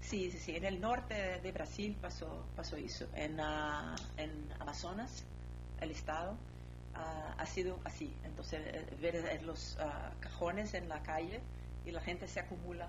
[0.00, 0.56] Sí, sí, sí.
[0.56, 3.06] En el norte de Brasil pasó, pasó eso.
[3.14, 5.24] En, uh, en Amazonas,
[5.80, 8.12] el estado, uh, ha sido así.
[8.24, 11.40] Entonces, eh, ver los uh, cajones en la calle
[11.84, 12.88] y la gente se acumula,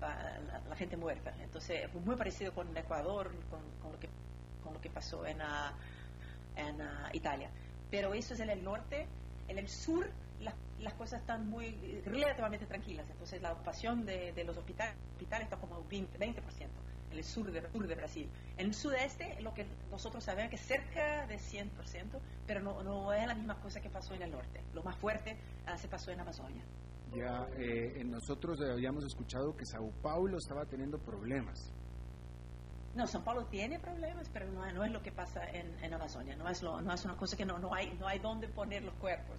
[0.00, 1.32] la, la, gente muerta.
[1.42, 4.08] Entonces, muy parecido con Ecuador, con, con, lo, que,
[4.62, 5.38] con lo que pasó en,
[6.56, 6.76] en
[7.12, 7.50] Italia.
[7.90, 9.06] Pero eso es en el norte.
[9.48, 10.08] En el sur
[10.40, 13.08] las, las cosas están muy relativamente tranquilas.
[13.10, 16.34] Entonces la ocupación de, de los hospitales, hospitales está como 20%, 20%
[17.10, 18.28] en el sur de, sur de Brasil.
[18.56, 21.68] En el sudeste, lo que nosotros sabemos es que cerca de 100%,
[22.46, 24.62] pero no, no es la misma cosa que pasó en el norte.
[24.74, 26.62] Lo más fuerte uh, se pasó en Amazonia.
[27.14, 31.72] Ya, eh, nosotros habíamos escuchado que Sao Paulo estaba teniendo problemas.
[32.94, 36.36] No, São Paulo tiene problemas, pero no, no es lo que pasa en, en Amazonia.
[36.36, 38.82] No es, lo, no es una cosa que no, no, hay, no hay dónde poner
[38.82, 39.38] los cuerpos.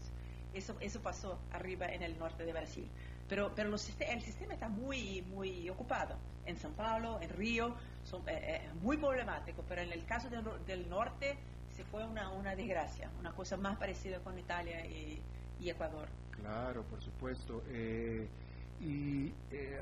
[0.53, 2.89] Eso, eso pasó arriba en el norte de Brasil.
[3.29, 6.17] Pero, pero los, el sistema está muy, muy ocupado.
[6.45, 10.89] En São Paulo, en Río, son eh, eh, muy problemático, pero en el caso del,
[10.89, 11.37] norte
[11.71, 15.21] se fue una, una desgracia, una cosa más parecida con Italia y,
[15.61, 16.09] y Ecuador.
[16.31, 17.63] Claro, por supuesto.
[17.69, 18.27] Eh,
[18.81, 19.79] y eh,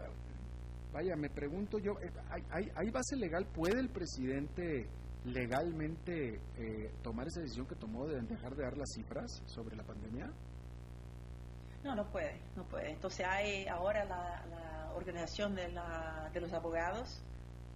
[0.92, 3.46] vaya, me pregunto yo, eh, ¿hay, hay, ¿hay, base legal?
[3.46, 4.88] ¿Puede el presidente
[5.26, 9.84] legalmente eh, tomar esa decisión que tomó de dejar de dar las cifras sobre la
[9.84, 10.32] pandemia?
[11.84, 12.92] No, no puede, no puede.
[12.92, 17.22] Entonces hay ahora la, la organización de, la, de los abogados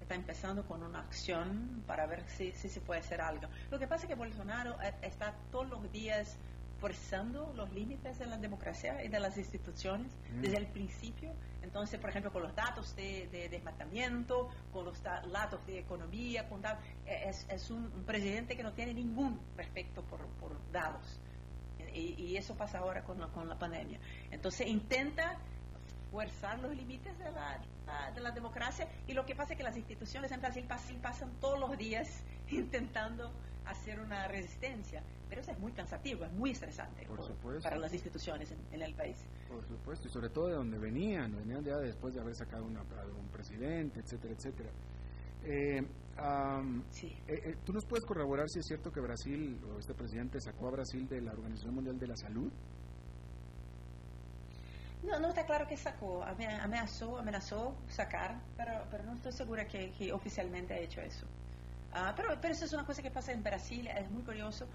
[0.01, 3.47] está empezando con una acción para ver si, si se puede hacer algo.
[3.71, 6.37] Lo que pasa es que Bolsonaro eh, está todos los días
[6.79, 10.41] forzando los límites de la democracia y de las instituciones mm.
[10.41, 11.31] desde el principio.
[11.61, 16.61] Entonces, por ejemplo, con los datos de, de desmatamiento, con los datos de economía, con
[16.61, 21.21] datos, es, es un, un, presidente que no tiene ningún respeto por, por datos.
[21.93, 23.99] Y, y, eso pasa ahora con la, con la pandemia.
[24.31, 25.37] Entonces, intenta
[26.11, 27.59] forzar los límites de la,
[28.13, 31.31] de la democracia y lo que pasa es que las instituciones en Brasil pasan, pasan
[31.41, 33.31] todos los días intentando
[33.65, 37.93] hacer una resistencia, pero eso es muy cansativo, es muy estresante por por, para las
[37.93, 39.17] instituciones en, en, el país.
[39.47, 42.81] Por supuesto, y sobre todo de donde venían, venían ya después de haber sacado una,
[42.81, 44.69] un presidente, etcétera, etcétera.
[45.45, 45.81] Eh,
[46.19, 47.07] um, sí.
[47.27, 50.67] eh, eh, ¿Tú nos puedes corroborar si es cierto que Brasil, o este presidente sacó
[50.67, 52.51] a Brasil de la Organización Mundial de la Salud?
[55.03, 59.91] No, no está claro que sacó, amenazó, amenazó sacar, pero, pero no estoy segura que,
[59.91, 61.25] que oficialmente ha hecho eso.
[61.91, 64.65] Uh, pero, pero eso es una cosa que pasa en Brasil, es muy curioso.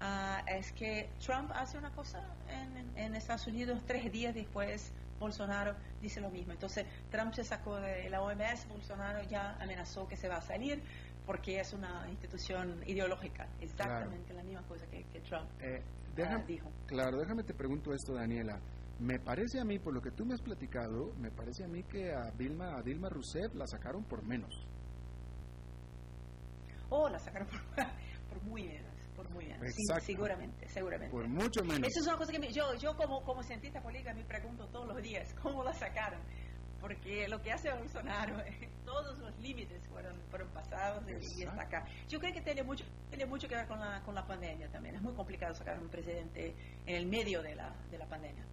[0.00, 4.90] Uh, es que Trump hace una cosa en, en, Estados Unidos, tres días después
[5.24, 6.52] Bolsonaro dice lo mismo.
[6.52, 10.82] Entonces Trump se sacó de la OMS, Bolsonaro ya amenazó que se va a salir
[11.24, 14.36] porque es una institución ideológica, exactamente claro.
[14.36, 15.82] la misma cosa que, que Trump eh,
[16.18, 16.70] uh, dijo.
[16.86, 18.60] Claro, déjame te pregunto esto, Daniela.
[19.00, 21.82] Me parece a mí, por lo que tú me has platicado, me parece a mí
[21.84, 24.54] que a Dilma, a Dilma Rousseff la sacaron por menos.
[26.90, 27.60] Oh, la sacaron por,
[28.28, 28.93] por muy menos,
[29.24, 29.74] por muy menos.
[29.74, 31.12] Sí, seguramente, seguramente.
[31.12, 31.88] Por mucho menos.
[31.88, 34.86] Eso es una cosa que me, yo, yo como, como cientista política me pregunto todos
[34.86, 36.20] los días, ¿cómo la sacaron?
[36.80, 38.36] Porque lo que hace Bolsonaro,
[38.84, 41.86] todos los límites fueron, fueron pasados y está acá.
[42.08, 44.96] Yo creo que tiene mucho, tiene mucho que ver con la, con la pandemia también.
[44.96, 46.54] Es muy complicado sacar un presidente
[46.86, 48.44] en el medio de la, de la pandemia.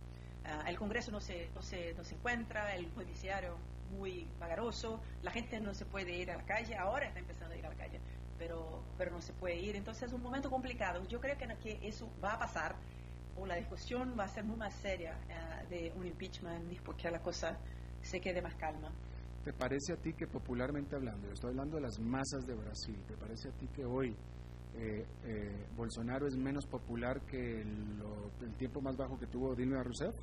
[0.43, 3.57] Uh, el Congreso no se, no, se, no se encuentra, el judiciario
[3.91, 7.57] muy vagaroso, la gente no se puede ir a la calle, ahora está empezando a
[7.57, 7.99] ir a la calle,
[8.41, 11.07] pero, pero no se puede ir, entonces es un momento complicado.
[11.07, 12.75] Yo creo que, que eso va a pasar,
[13.37, 17.21] o la discusión va a ser muy más seria uh, de un impeachment, porque la
[17.21, 17.55] cosa
[18.01, 18.91] se quede más calma.
[19.45, 22.97] ¿Te parece a ti que popularmente hablando, yo estoy hablando de las masas de Brasil,
[23.07, 24.15] ¿te parece a ti que hoy
[24.75, 29.83] eh, eh, Bolsonaro es menos popular que lo, el tiempo más bajo que tuvo Dilma
[29.83, 30.15] Rousseff?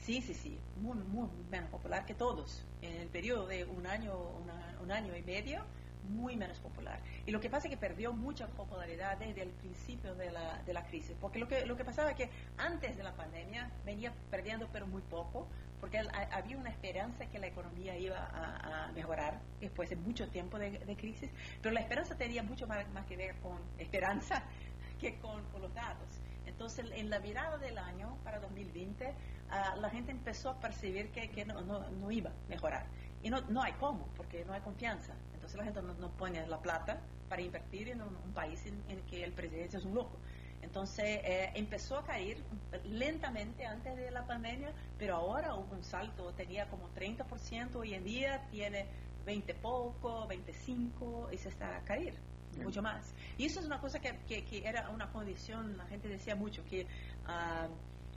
[0.00, 2.62] Sí, sí, sí, muy, muy menos popular que todos.
[2.82, 4.12] En el periodo de un año,
[4.42, 5.64] una, un año y medio,
[6.04, 7.00] muy menos popular.
[7.26, 10.72] Y lo que pasa es que perdió mucha popularidad desde el principio de la, de
[10.72, 14.12] la crisis, porque lo que, lo que pasaba es que antes de la pandemia venía
[14.30, 15.48] perdiendo, pero muy poco,
[15.80, 15.98] porque
[16.32, 20.78] había una esperanza que la economía iba a, a mejorar después de mucho tiempo de,
[20.78, 21.30] de, crisis,
[21.60, 24.42] pero la esperanza tenía mucho más, más que ver con esperanza
[25.00, 26.08] que con, con, los datos.
[26.46, 31.30] Entonces, en la mirada del año para 2020, uh, la gente empezó a percibir que,
[31.30, 32.86] que no, no, no, iba a mejorar.
[33.22, 35.14] Y no, no hay cómo, porque no hay confianza.
[35.34, 38.82] Entonces, la gente no, no pone la plata para invertir en un, un país en,
[38.88, 40.16] en, que el presidente es un loco.
[40.62, 42.38] Entonces eh, empezó a caer
[42.84, 48.04] lentamente antes de la pandemia, pero ahora hubo un salto, tenía como 30%, hoy en
[48.04, 48.86] día tiene
[49.24, 52.14] 20 poco, 25 y se está a caer
[52.62, 53.14] mucho más.
[53.38, 56.86] Y eso es una cosa que, que, era una condición, la gente decía mucho, que
[57.26, 57.68] uh,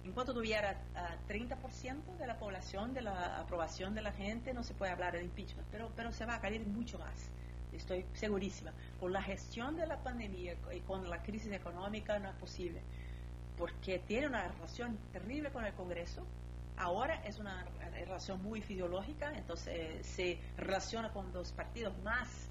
[0.03, 0.77] en cuanto tuviera
[1.27, 5.13] 30% ah, de la población, de la aprobación de la gente, no se puede hablar
[5.13, 7.29] de impeachment, pero, pero se va a caer mucho más.
[7.73, 8.73] Estoy segurísima.
[8.99, 12.81] Con la gestión de la pandemia y con la crisis económica no es posible,
[13.57, 16.25] porque tiene una relación terrible con el Congreso.
[16.77, 22.47] Ahora es una relación muy ideológica, entonces se relaciona con los partidos más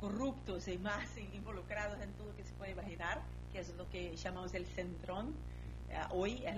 [0.00, 3.22] corruptos y más involucrados en todo lo que se puede imaginar,
[3.52, 5.34] que es lo que llamamos el centrón.
[5.92, 6.56] Eh, hoy es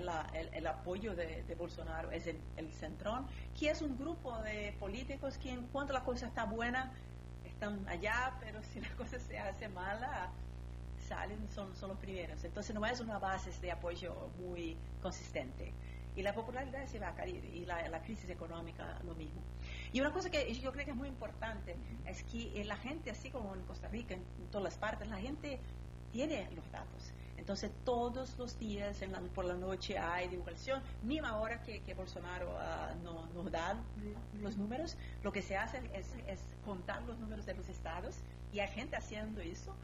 [0.53, 3.27] el, apoyo de, Bolsonaro es el, el, centrón,
[3.59, 6.93] que es un grupo de políticos que en cuanto la cosa está buena,
[7.43, 10.29] están allá, pero si la cosa se hace mala,
[11.09, 12.41] salen, son, son los primeros.
[12.45, 15.73] Entonces no es una base de apoyo muy consistente.
[16.15, 19.41] Y la popularidad se va a caer y la, la crisis económica lo mismo.
[19.91, 21.75] Y una cosa que yo creo que es muy importante
[22.05, 25.59] es que la gente, así como en Costa Rica, en todas las partes, la gente
[26.13, 27.11] tiene los datos.
[27.37, 33.03] Entonces, todos los días por la noche hay divulgación, misma ahora que, que Bolsonaro uh,
[33.03, 33.77] no, nos da
[34.41, 36.07] los números, lo que se hace es,
[36.63, 38.15] contar los números de los estados
[38.51, 39.75] y hay gente haciendo eso.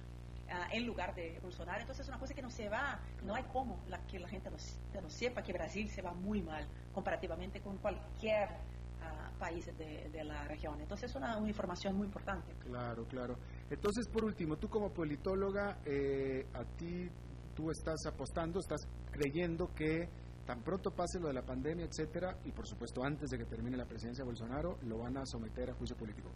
[0.53, 3.43] Ah, en lugar de Bolsonaro, entonces es una cosa que no se va, no hay
[3.43, 7.77] como la, que la gente no, sepa que Brasil se va muy mal comparativamente con
[7.77, 10.81] cualquier uh, país de, de, la región.
[10.81, 12.53] Entonces es una, una información muy importante.
[12.65, 13.37] Claro, claro.
[13.69, 17.09] Entonces, por último, tú como politóloga, eh, a ti
[17.55, 20.09] tú estás apostando, estás creyendo que
[20.45, 23.77] tan pronto pase lo de la pandemia, etcétera, y por supuesto antes de que termine
[23.77, 26.29] la presidencia de Bolsonaro, lo van a someter a juicio político.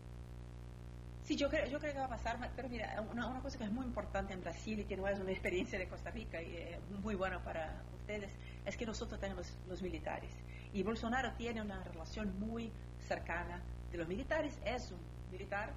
[1.23, 3.71] Sí, yo creo, yo creo que va a pasar, pero mira, una, cosa que es
[3.71, 6.79] muy importante en Brasil y que no es una experiencia de Costa Rica y es
[7.01, 8.31] muy buena para ustedes,
[8.63, 10.31] es que nosotros tenemos los militares.
[10.71, 13.59] Y Bolsonaro tiene una relación muy cercana
[13.91, 14.99] de los militares, es un
[15.31, 15.73] militar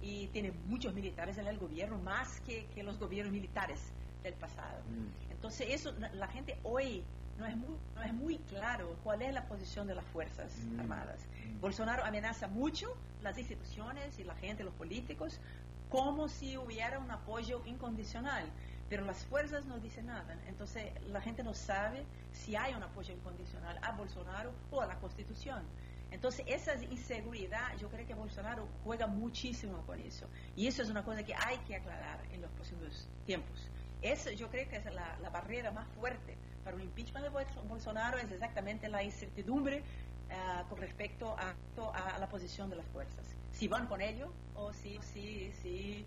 [0.00, 3.92] y tiene muchos militares en el gobierno, más que, que los gobiernos militares
[4.22, 4.82] del pasado.
[4.88, 5.32] Mm.
[5.32, 7.04] Entonces, eso, la gente hoy
[7.38, 10.80] no es, muy, no es muy claro cuál es la posición de las Fuerzas mm.
[10.80, 11.20] Armadas.
[11.46, 11.60] Mm.
[11.60, 15.40] Bolsonaro amenaza mucho las instituciones y la gente, los políticos,
[15.88, 18.44] como si hubiera un apoyo incondicional.
[18.88, 20.36] Pero las fuerzas no dicen nada.
[20.46, 24.96] Entonces, la gente no sabe si hay un apoyo incondicional a Bolsonaro o a la
[24.96, 25.62] Constitución.
[26.10, 30.26] Entonces, esa inseguridad, yo creo que Bolsonaro juega muchísimo con eso.
[30.54, 33.66] Y eso es una cosa que hay que aclarar en los próximos tiempos.
[34.02, 37.30] Eso yo creo que es la, barrera más fuerte para un impeachment de
[37.68, 41.54] Bolsonaro, es exactamente la incertidumbre eh, con respecto a,
[41.94, 43.24] a, la posición de las fuerzas.
[43.52, 46.04] Si van con ello o si, si, si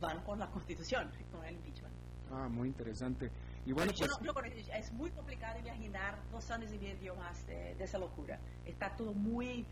[0.00, 1.94] van con la constitución, con el impeachment.
[2.32, 3.30] Ah, muy interesante.
[3.66, 4.68] Y bueno, pues...
[4.74, 8.38] es muy complicado imaginar dos años y medio más de, esa locura.
[8.66, 9.64] Está todo muy,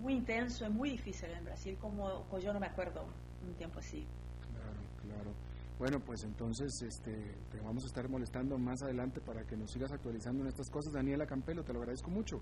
[0.00, 3.06] muy intenso, es muy difícil en Brasil, como, como yo no me acuerdo
[3.46, 4.06] un tiempo así.
[4.50, 5.45] Claro, claro.
[5.78, 7.12] Bueno, pues entonces este,
[7.50, 10.92] te vamos a estar molestando más adelante para que nos sigas actualizando en estas cosas.
[10.92, 12.40] Daniela Campelo, te lo agradezco mucho.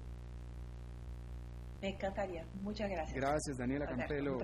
[1.82, 2.46] Me encantaría.
[2.62, 3.16] Muchas gracias.
[3.16, 4.38] Gracias, Daniela Campelo,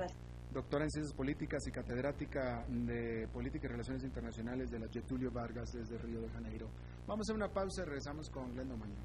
[0.53, 5.71] doctora en Ciencias Políticas y catedrática de Política y Relaciones Internacionales de la Getulio Vargas
[5.73, 6.69] desde Río de Janeiro.
[7.07, 9.05] Vamos a una pausa y regresamos con Glendo Mañana.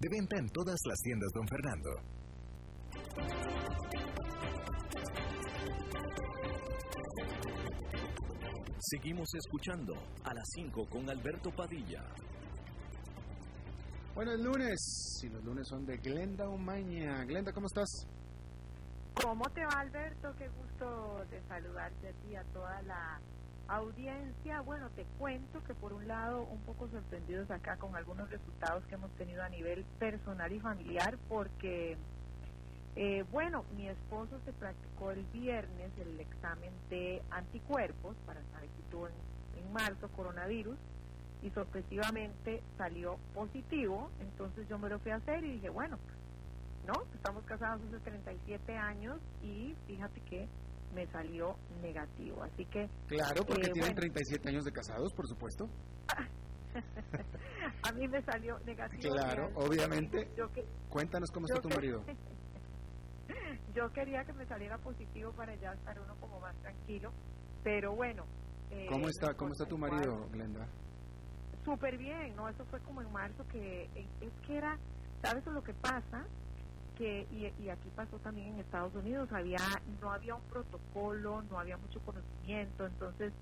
[0.00, 1.90] De venta en todas las tiendas, don Fernando.
[8.80, 9.94] Seguimos escuchando
[10.24, 12.02] a las 5 con Alberto Padilla.
[14.14, 17.24] Bueno, el lunes, y los lunes son de Glenda Umaña.
[17.24, 18.06] Glenda, ¿cómo estás?
[19.22, 20.34] ¿Cómo te va, Alberto?
[20.38, 23.20] Qué gusto de saludarte a ti y a toda la
[23.68, 24.62] audiencia.
[24.62, 28.94] Bueno, te cuento que por un lado un poco sorprendidos acá con algunos resultados que
[28.94, 31.96] hemos tenido a nivel personal y familiar porque,
[32.96, 38.82] eh, bueno, mi esposo se practicó el viernes el examen de anticuerpos para saber si
[38.90, 39.14] tuvo en,
[39.62, 40.78] en marzo coronavirus
[41.42, 45.98] y sorpresivamente salió positivo, entonces yo me lo fui a hacer y dije, bueno,
[46.86, 46.94] ¿no?
[47.14, 50.48] Estamos casados hace 37 años y fíjate que
[50.94, 52.42] me salió negativo.
[52.42, 52.88] Así que.
[53.06, 55.68] Claro, porque eh, tienen 37 años de casados, por supuesto.
[57.82, 59.14] a mí me salió negativo.
[59.14, 60.30] Claro, obviamente.
[60.88, 62.04] Cuéntanos cómo está tu marido.
[63.74, 67.12] yo quería que me saliera positivo para ya estar uno como más tranquilo,
[67.62, 68.24] pero bueno.
[68.70, 70.66] Eh, ¿Cómo está, cómo está tu marido, Glenda?
[71.64, 72.48] Súper bien, ¿no?
[72.48, 74.78] Eso fue como en marzo, que eh, es que era,
[75.22, 76.26] ¿sabes lo que pasa?
[77.00, 79.60] Y, aquí pasó también en Estados Unidos, había
[80.00, 83.32] no había un protocolo, no había mucho conocimiento, entonces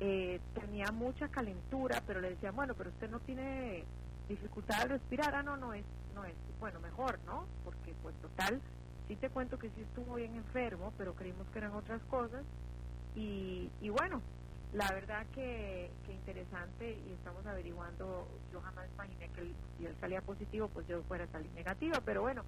[0.00, 3.84] eh, tenía mucha calentura, pero le decían, bueno, pero usted no tiene
[4.28, 5.84] dificultad de respirar, ah, no, no es,
[6.14, 7.46] no es, bueno, mejor, ¿no?
[7.64, 8.60] Porque pues total,
[9.08, 12.44] sí te cuento que sí estuvo bien enfermo, pero creímos que eran otras cosas,
[13.14, 14.20] y, y bueno,
[14.72, 20.20] la verdad que, que interesante y estamos averiguando, yo jamás imaginé que si él salía
[20.20, 22.42] positivo, pues yo fuera a salir negativa, pero bueno,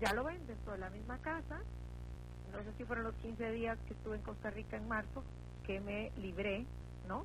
[0.00, 1.60] ya lo ven dentro de la misma casa.
[2.52, 5.22] No sé si fueron los 15 días que estuve en Costa Rica en marzo
[5.64, 6.66] que me libré,
[7.06, 7.24] ¿no?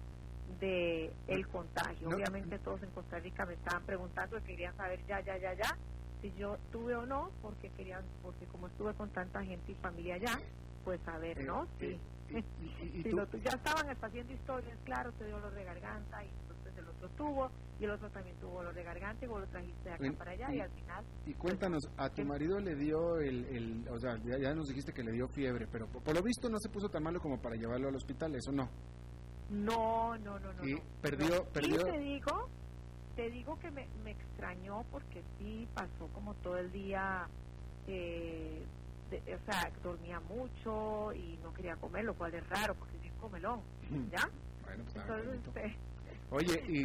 [0.60, 2.10] De el contagio.
[2.10, 5.78] Obviamente todos en Costa Rica me estaban preguntando, querían saber ya, ya, ya, ya,
[6.26, 10.16] si yo tuve o no, porque querían, porque como estuve con tanta gente y familia
[10.16, 10.40] allá,
[10.84, 11.64] pues saber, ¿no?
[11.80, 12.00] Eh,
[12.30, 12.36] sí.
[12.36, 13.14] Eh,
[13.44, 16.30] ya estaban haciendo historias, claro, te dio dolor de garganta y
[16.78, 17.50] el otro tuvo
[17.80, 20.32] y el otro también tuvo dolor de garganta y vos lo trajiste de acá para
[20.32, 21.06] allá y, al final...
[21.26, 25.04] Y cuéntanos, a tu marido le dio el, el o sea, ya, nos dijiste que
[25.04, 27.88] le dio fiebre, pero por, lo visto no se puso tan malo como para llevarlo
[27.88, 28.70] al hospital, ¿eso no?
[29.50, 30.68] No, no, no, no.
[30.68, 31.84] Y perdió, perdió...
[31.84, 32.50] te digo,
[33.16, 37.28] te digo que me, me extrañó porque sí pasó como todo el día...
[37.88, 38.66] Eh,
[39.12, 43.62] o sea, dormía mucho y no quería comer, lo cual es raro porque es comelón,
[44.10, 44.28] ¿ya?
[44.64, 45.78] Bueno, pues Entonces, este,
[46.32, 46.84] Oye, y,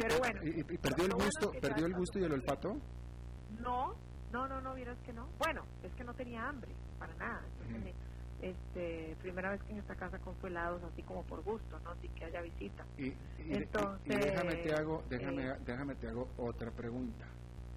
[0.77, 2.77] perdió el gusto, perdió el gusto y el olfato?
[3.59, 3.95] No,
[4.31, 5.27] no, no, no, vieras que no.
[5.39, 7.43] Bueno, es que no tenía hambre, para nada.
[8.41, 11.91] Este, primera vez que en esta casa compro helados así como por gusto, ¿no?
[11.91, 12.85] Así que haya visita.
[12.97, 17.25] Y, Entonces, déjame te hago, déjame, eh, déjame te hago otra pregunta.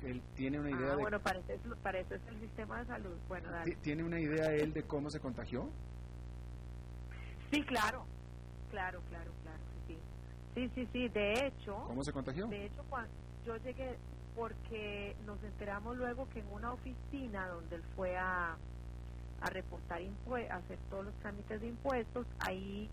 [0.03, 1.03] Él tiene una idea ah, de...
[1.03, 3.17] bueno, eso es el sistema de salud.
[3.29, 3.77] Bueno, dale.
[3.77, 5.69] ¿Tiene una idea él de cómo se contagió?
[7.51, 8.05] Sí, claro,
[8.71, 9.59] claro, claro, claro.
[10.55, 11.75] Sí, sí, sí, de hecho...
[11.87, 12.47] ¿Cómo se contagió?
[12.47, 13.11] De hecho, cuando
[13.45, 13.97] yo llegué,
[14.37, 18.57] porque nos enteramos luego que en una oficina donde él fue a,
[19.45, 22.89] a reportar a hacer todos los trámites de impuestos, ahí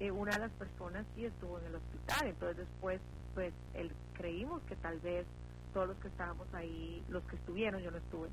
[0.00, 3.00] eh, una de las personas sí estuvo en el hospital, entonces después,
[3.34, 5.24] pues, él, creímos que tal vez
[5.72, 8.28] todos los que estábamos ahí, los que estuvieron, yo no estuve,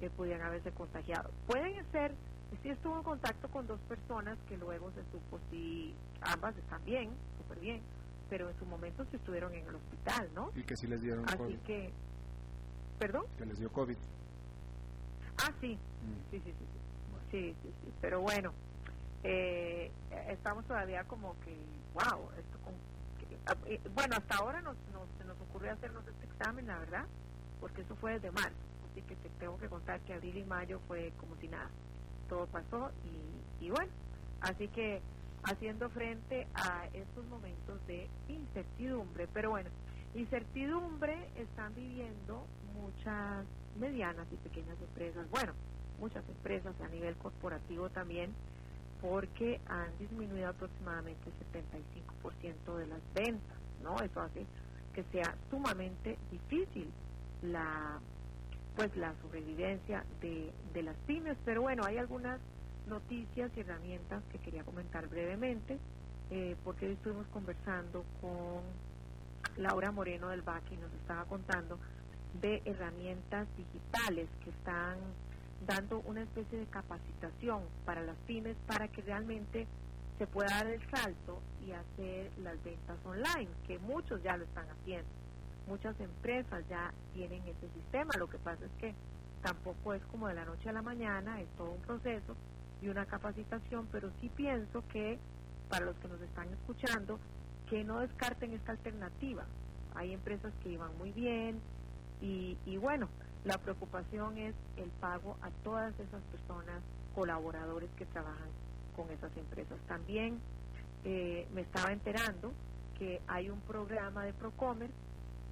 [0.00, 1.30] que pudieran haberse contagiado.
[1.46, 2.14] Pueden ser,
[2.62, 7.10] sí estuvo en contacto con dos personas que luego se supo si ambas están bien,
[7.38, 7.80] súper bien,
[8.28, 10.50] pero en su momento se estuvieron en el hospital, ¿no?
[10.56, 11.58] Y que sí les dieron Así COVID.
[11.60, 11.92] que,
[12.98, 13.24] ¿perdón?
[13.38, 13.96] Que les dio COVID.
[15.38, 16.30] Ah, sí, mm.
[16.30, 16.84] sí, sí, sí, sí,
[17.34, 18.52] sí, sí, pero bueno,
[19.24, 19.90] eh,
[20.28, 21.56] estamos todavía como que,
[21.94, 22.74] wow, esto con,
[23.46, 27.06] ah, eh, bueno, hasta ahora nos, nos, se nos ocurrió hacernos este examen, la verdad,
[27.60, 28.54] porque eso fue desde marzo,
[28.90, 31.70] así que te tengo que contar que abril y mayo fue como si nada,
[32.28, 33.90] todo pasó y, y bueno,
[34.40, 35.02] así que
[35.42, 39.28] haciendo frente a estos momentos de incertidumbre.
[39.34, 39.70] Pero bueno,
[40.14, 43.44] incertidumbre están viviendo muchas
[43.78, 45.52] medianas y pequeñas empresas, bueno,
[46.00, 48.32] muchas empresas a nivel corporativo también,
[49.00, 51.62] porque han disminuido aproximadamente el
[52.64, 53.96] 75% de las ventas, ¿no?
[54.00, 54.46] Eso hace
[54.94, 56.90] que sea sumamente difícil
[57.42, 58.00] la
[58.76, 61.36] pues la sobrevivencia de, las pymes.
[61.44, 62.40] Pero bueno, hay algunas
[62.88, 65.78] noticias y herramientas que quería comentar brevemente,
[66.30, 68.62] eh, porque estuvimos conversando con
[69.56, 71.78] Laura Moreno del BAC y nos estaba contando
[72.40, 74.98] de herramientas digitales que están
[75.66, 79.66] dando una especie de capacitación para las pymes para que realmente
[80.18, 84.66] se pueda dar el salto y hacer las ventas online, que muchos ya lo están
[84.70, 85.08] haciendo.
[85.66, 88.94] Muchas empresas ya tienen ese sistema, lo que pasa es que
[89.42, 92.36] tampoco es como de la noche a la mañana, es todo un proceso
[92.80, 95.18] y una capacitación, pero sí pienso que
[95.68, 97.18] para los que nos están escuchando,
[97.68, 99.44] que no descarten esta alternativa.
[99.94, 101.60] Hay empresas que iban muy bien
[102.20, 103.08] y, y bueno,
[103.44, 106.82] la preocupación es el pago a todas esas personas,
[107.14, 108.48] colaboradores que trabajan
[108.96, 109.78] con esas empresas.
[109.86, 110.40] También
[111.04, 112.52] eh, me estaba enterando
[112.98, 114.94] que hay un programa de Procommerce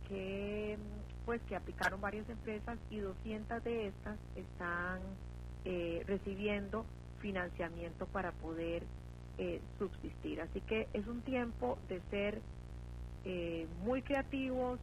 [0.09, 0.79] que
[1.27, 5.01] pues que aplicaron varias empresas y 200 de estas están
[5.65, 6.85] eh, recibiendo
[7.21, 8.83] financiamiento para poder
[9.39, 10.41] eh, subsistir.
[10.41, 12.41] Así que es un tiempo de ser
[13.85, 14.81] muy creativos,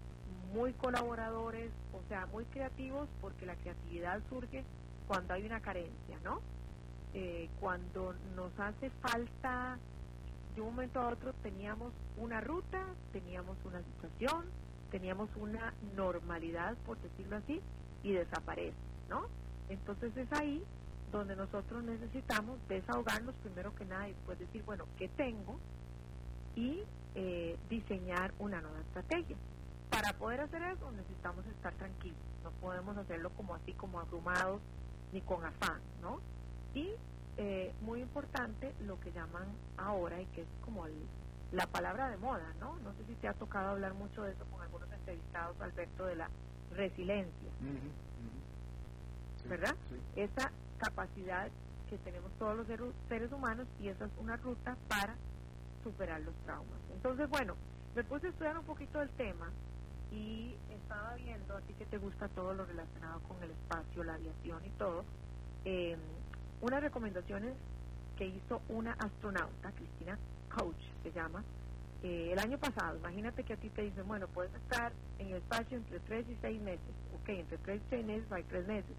[0.53, 4.63] muy colaboradores, o sea, muy creativos porque la creatividad surge
[5.07, 6.41] cuando hay una carencia, ¿no?
[7.13, 9.77] Eh, cuando nos hace falta,
[10.55, 14.45] de un momento a otro teníamos una ruta, teníamos una situación,
[14.91, 17.61] teníamos una normalidad, por decirlo así,
[18.03, 18.77] y desaparece,
[19.09, 19.27] ¿no?
[19.69, 20.63] Entonces es ahí
[21.11, 25.59] donde nosotros necesitamos desahogarnos primero que nada y después decir, bueno, ¿qué tengo?
[26.55, 26.83] Y
[27.15, 29.35] eh, diseñar una nueva estrategia.
[29.89, 34.61] Para poder hacer eso necesitamos estar tranquilos, no podemos hacerlo como así, como abrumados
[35.11, 36.19] ni con afán, ¿no?
[36.73, 36.93] Y
[37.37, 40.85] eh, muy importante lo que llaman ahora y que es como
[41.51, 42.77] la palabra de moda, ¿no?
[42.79, 46.15] No sé si te ha tocado hablar mucho de eso con algunos entrevistados, Alberto, de
[46.15, 46.29] la
[46.75, 47.49] resiliencia,
[49.47, 49.75] ¿verdad?
[50.15, 51.49] Esa capacidad
[51.89, 52.67] que tenemos todos los
[53.07, 55.15] seres humanos y esa es una ruta para
[55.83, 56.79] superar los traumas.
[56.93, 57.55] Entonces, bueno,
[57.95, 59.49] me puse a estudiar un poquito el tema
[60.11, 64.15] y estaba viendo, a ti que te gusta todo lo relacionado con el espacio, la
[64.15, 65.05] aviación y todo,
[65.65, 65.97] eh,
[66.61, 67.53] unas recomendaciones
[68.17, 70.17] que hizo una astronauta, Cristina
[70.49, 71.43] Coach se llama,
[72.03, 72.97] eh, el año pasado.
[72.97, 76.37] Imagínate que a ti te dicen, bueno, puedes estar en el espacio entre 3 y
[76.41, 76.95] 6 meses.
[77.21, 78.95] Ok, entre 3 y 6 meses hay 3 meses.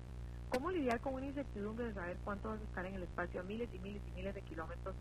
[0.50, 3.44] ¿Cómo lidiar con una incertidumbre de saber cuánto vas a estar en el espacio a
[3.44, 4.94] miles y miles y miles de kilómetros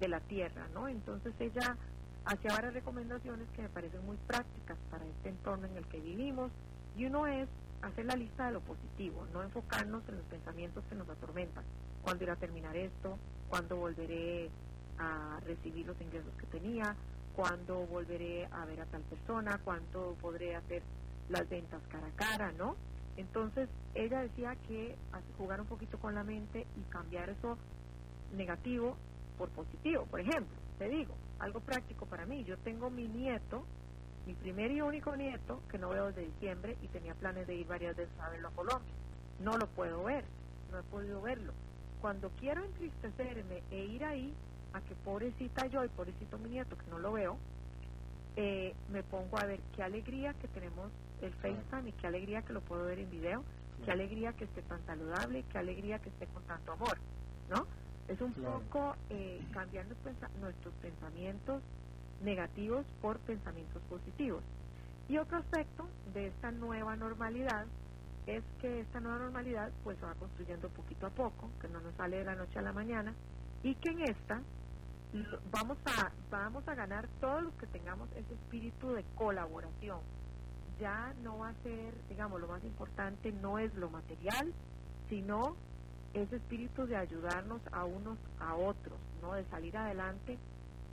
[0.00, 0.88] de la Tierra, ¿no?
[0.88, 1.76] Entonces ella
[2.24, 6.50] hacía varias recomendaciones que me parecen muy prácticas para este entorno en el que vivimos
[6.96, 7.48] y uno es
[7.82, 11.64] hacer la lista de lo positivo, no enfocarnos en los pensamientos que nos atormentan.
[12.02, 13.18] ¿Cuándo irá a terminar esto?
[13.48, 14.50] ¿Cuándo volveré
[14.98, 16.94] a recibir los ingresos que tenía?
[17.34, 19.58] ¿Cuándo volveré a ver a tal persona?
[19.64, 20.82] ¿Cuándo podré hacer
[21.28, 22.52] las ventas cara a cara?
[22.52, 22.76] ¿No?
[23.16, 24.96] Entonces ella decía que
[25.38, 27.56] jugar un poquito con la mente y cambiar eso
[28.34, 28.96] negativo
[29.38, 30.06] por positivo.
[30.06, 32.42] Por ejemplo, te digo, algo práctico para mí.
[32.44, 33.66] Yo tengo mi nieto
[34.26, 37.66] mi primer y único nieto, que no veo desde diciembre, y tenía planes de ir
[37.66, 38.92] varias veces a verlo a Colombia.
[39.40, 40.24] No lo puedo ver,
[40.70, 41.52] no he podido verlo.
[42.00, 44.34] Cuando quiero entristecerme e ir ahí,
[44.72, 47.38] a que pobrecita yo y pobrecito mi nieto, que no lo veo,
[48.36, 52.52] eh, me pongo a ver qué alegría que tenemos el FaceTime y qué alegría que
[52.52, 53.42] lo puedo ver en video,
[53.84, 56.98] qué alegría que esté tan saludable, qué alegría que esté con tanto amor,
[57.48, 57.66] ¿no?
[58.10, 61.62] Es un poco eh, cambiar nuestros pensamientos
[62.24, 64.42] negativos por pensamientos positivos.
[65.08, 67.66] Y otro aspecto de esta nueva normalidad
[68.26, 71.94] es que esta nueva normalidad pues se va construyendo poquito a poco, que no nos
[71.94, 73.14] sale de la noche a la mañana
[73.62, 74.42] y que en esta
[75.52, 80.00] vamos a vamos a ganar todos los que tengamos ese espíritu de colaboración.
[80.80, 84.52] Ya no va a ser, digamos, lo más importante no es lo material,
[85.08, 85.56] sino
[86.14, 89.34] ese espíritu de ayudarnos a unos a otros, ¿no?
[89.34, 90.38] De salir adelante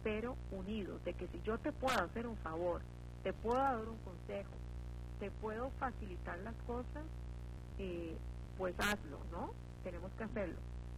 [0.03, 2.81] pero unidos, de que si yo te puedo hacer un favor,
[3.23, 4.55] te puedo dar un consejo,
[5.19, 7.03] te puedo facilitar las cosas,
[7.77, 8.15] eh,
[8.57, 9.49] pues hazlo, ¿no?
[9.83, 10.55] Tenemos que hacerlo,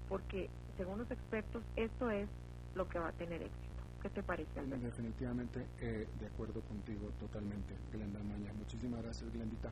[0.07, 2.29] porque según los expertos esto es
[2.75, 3.69] lo que va a tener éxito.
[4.01, 4.85] ¿Qué te parece, Alberto?
[4.85, 8.53] Definitivamente eh, de acuerdo contigo totalmente, Glenda Maña.
[8.53, 9.71] Muchísimas gracias, Glendita.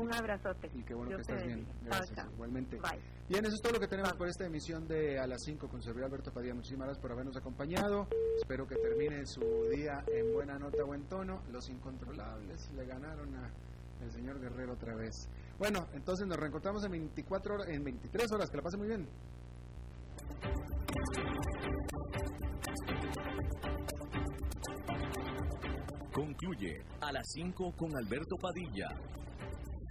[0.00, 0.70] Un abrazote.
[0.74, 1.66] Y qué bueno que estás bien.
[1.84, 2.80] Gracias, igualmente.
[3.28, 5.82] Bien, eso es todo lo que tenemos por esta emisión de A las 5 con
[5.82, 6.54] Sergio Alberto Padilla.
[6.54, 8.08] Muchísimas gracias por habernos acompañado.
[8.38, 11.42] Espero que termine su día en buena nota, buen tono.
[11.50, 13.50] Los incontrolables le ganaron a
[14.00, 15.28] el señor Guerrero otra vez.
[15.58, 18.50] Bueno, entonces nos reencontramos en 24 horas, en 23 horas.
[18.50, 19.06] Que la pase muy bien.
[26.10, 28.88] Concluye a las 5 con Alberto Padilla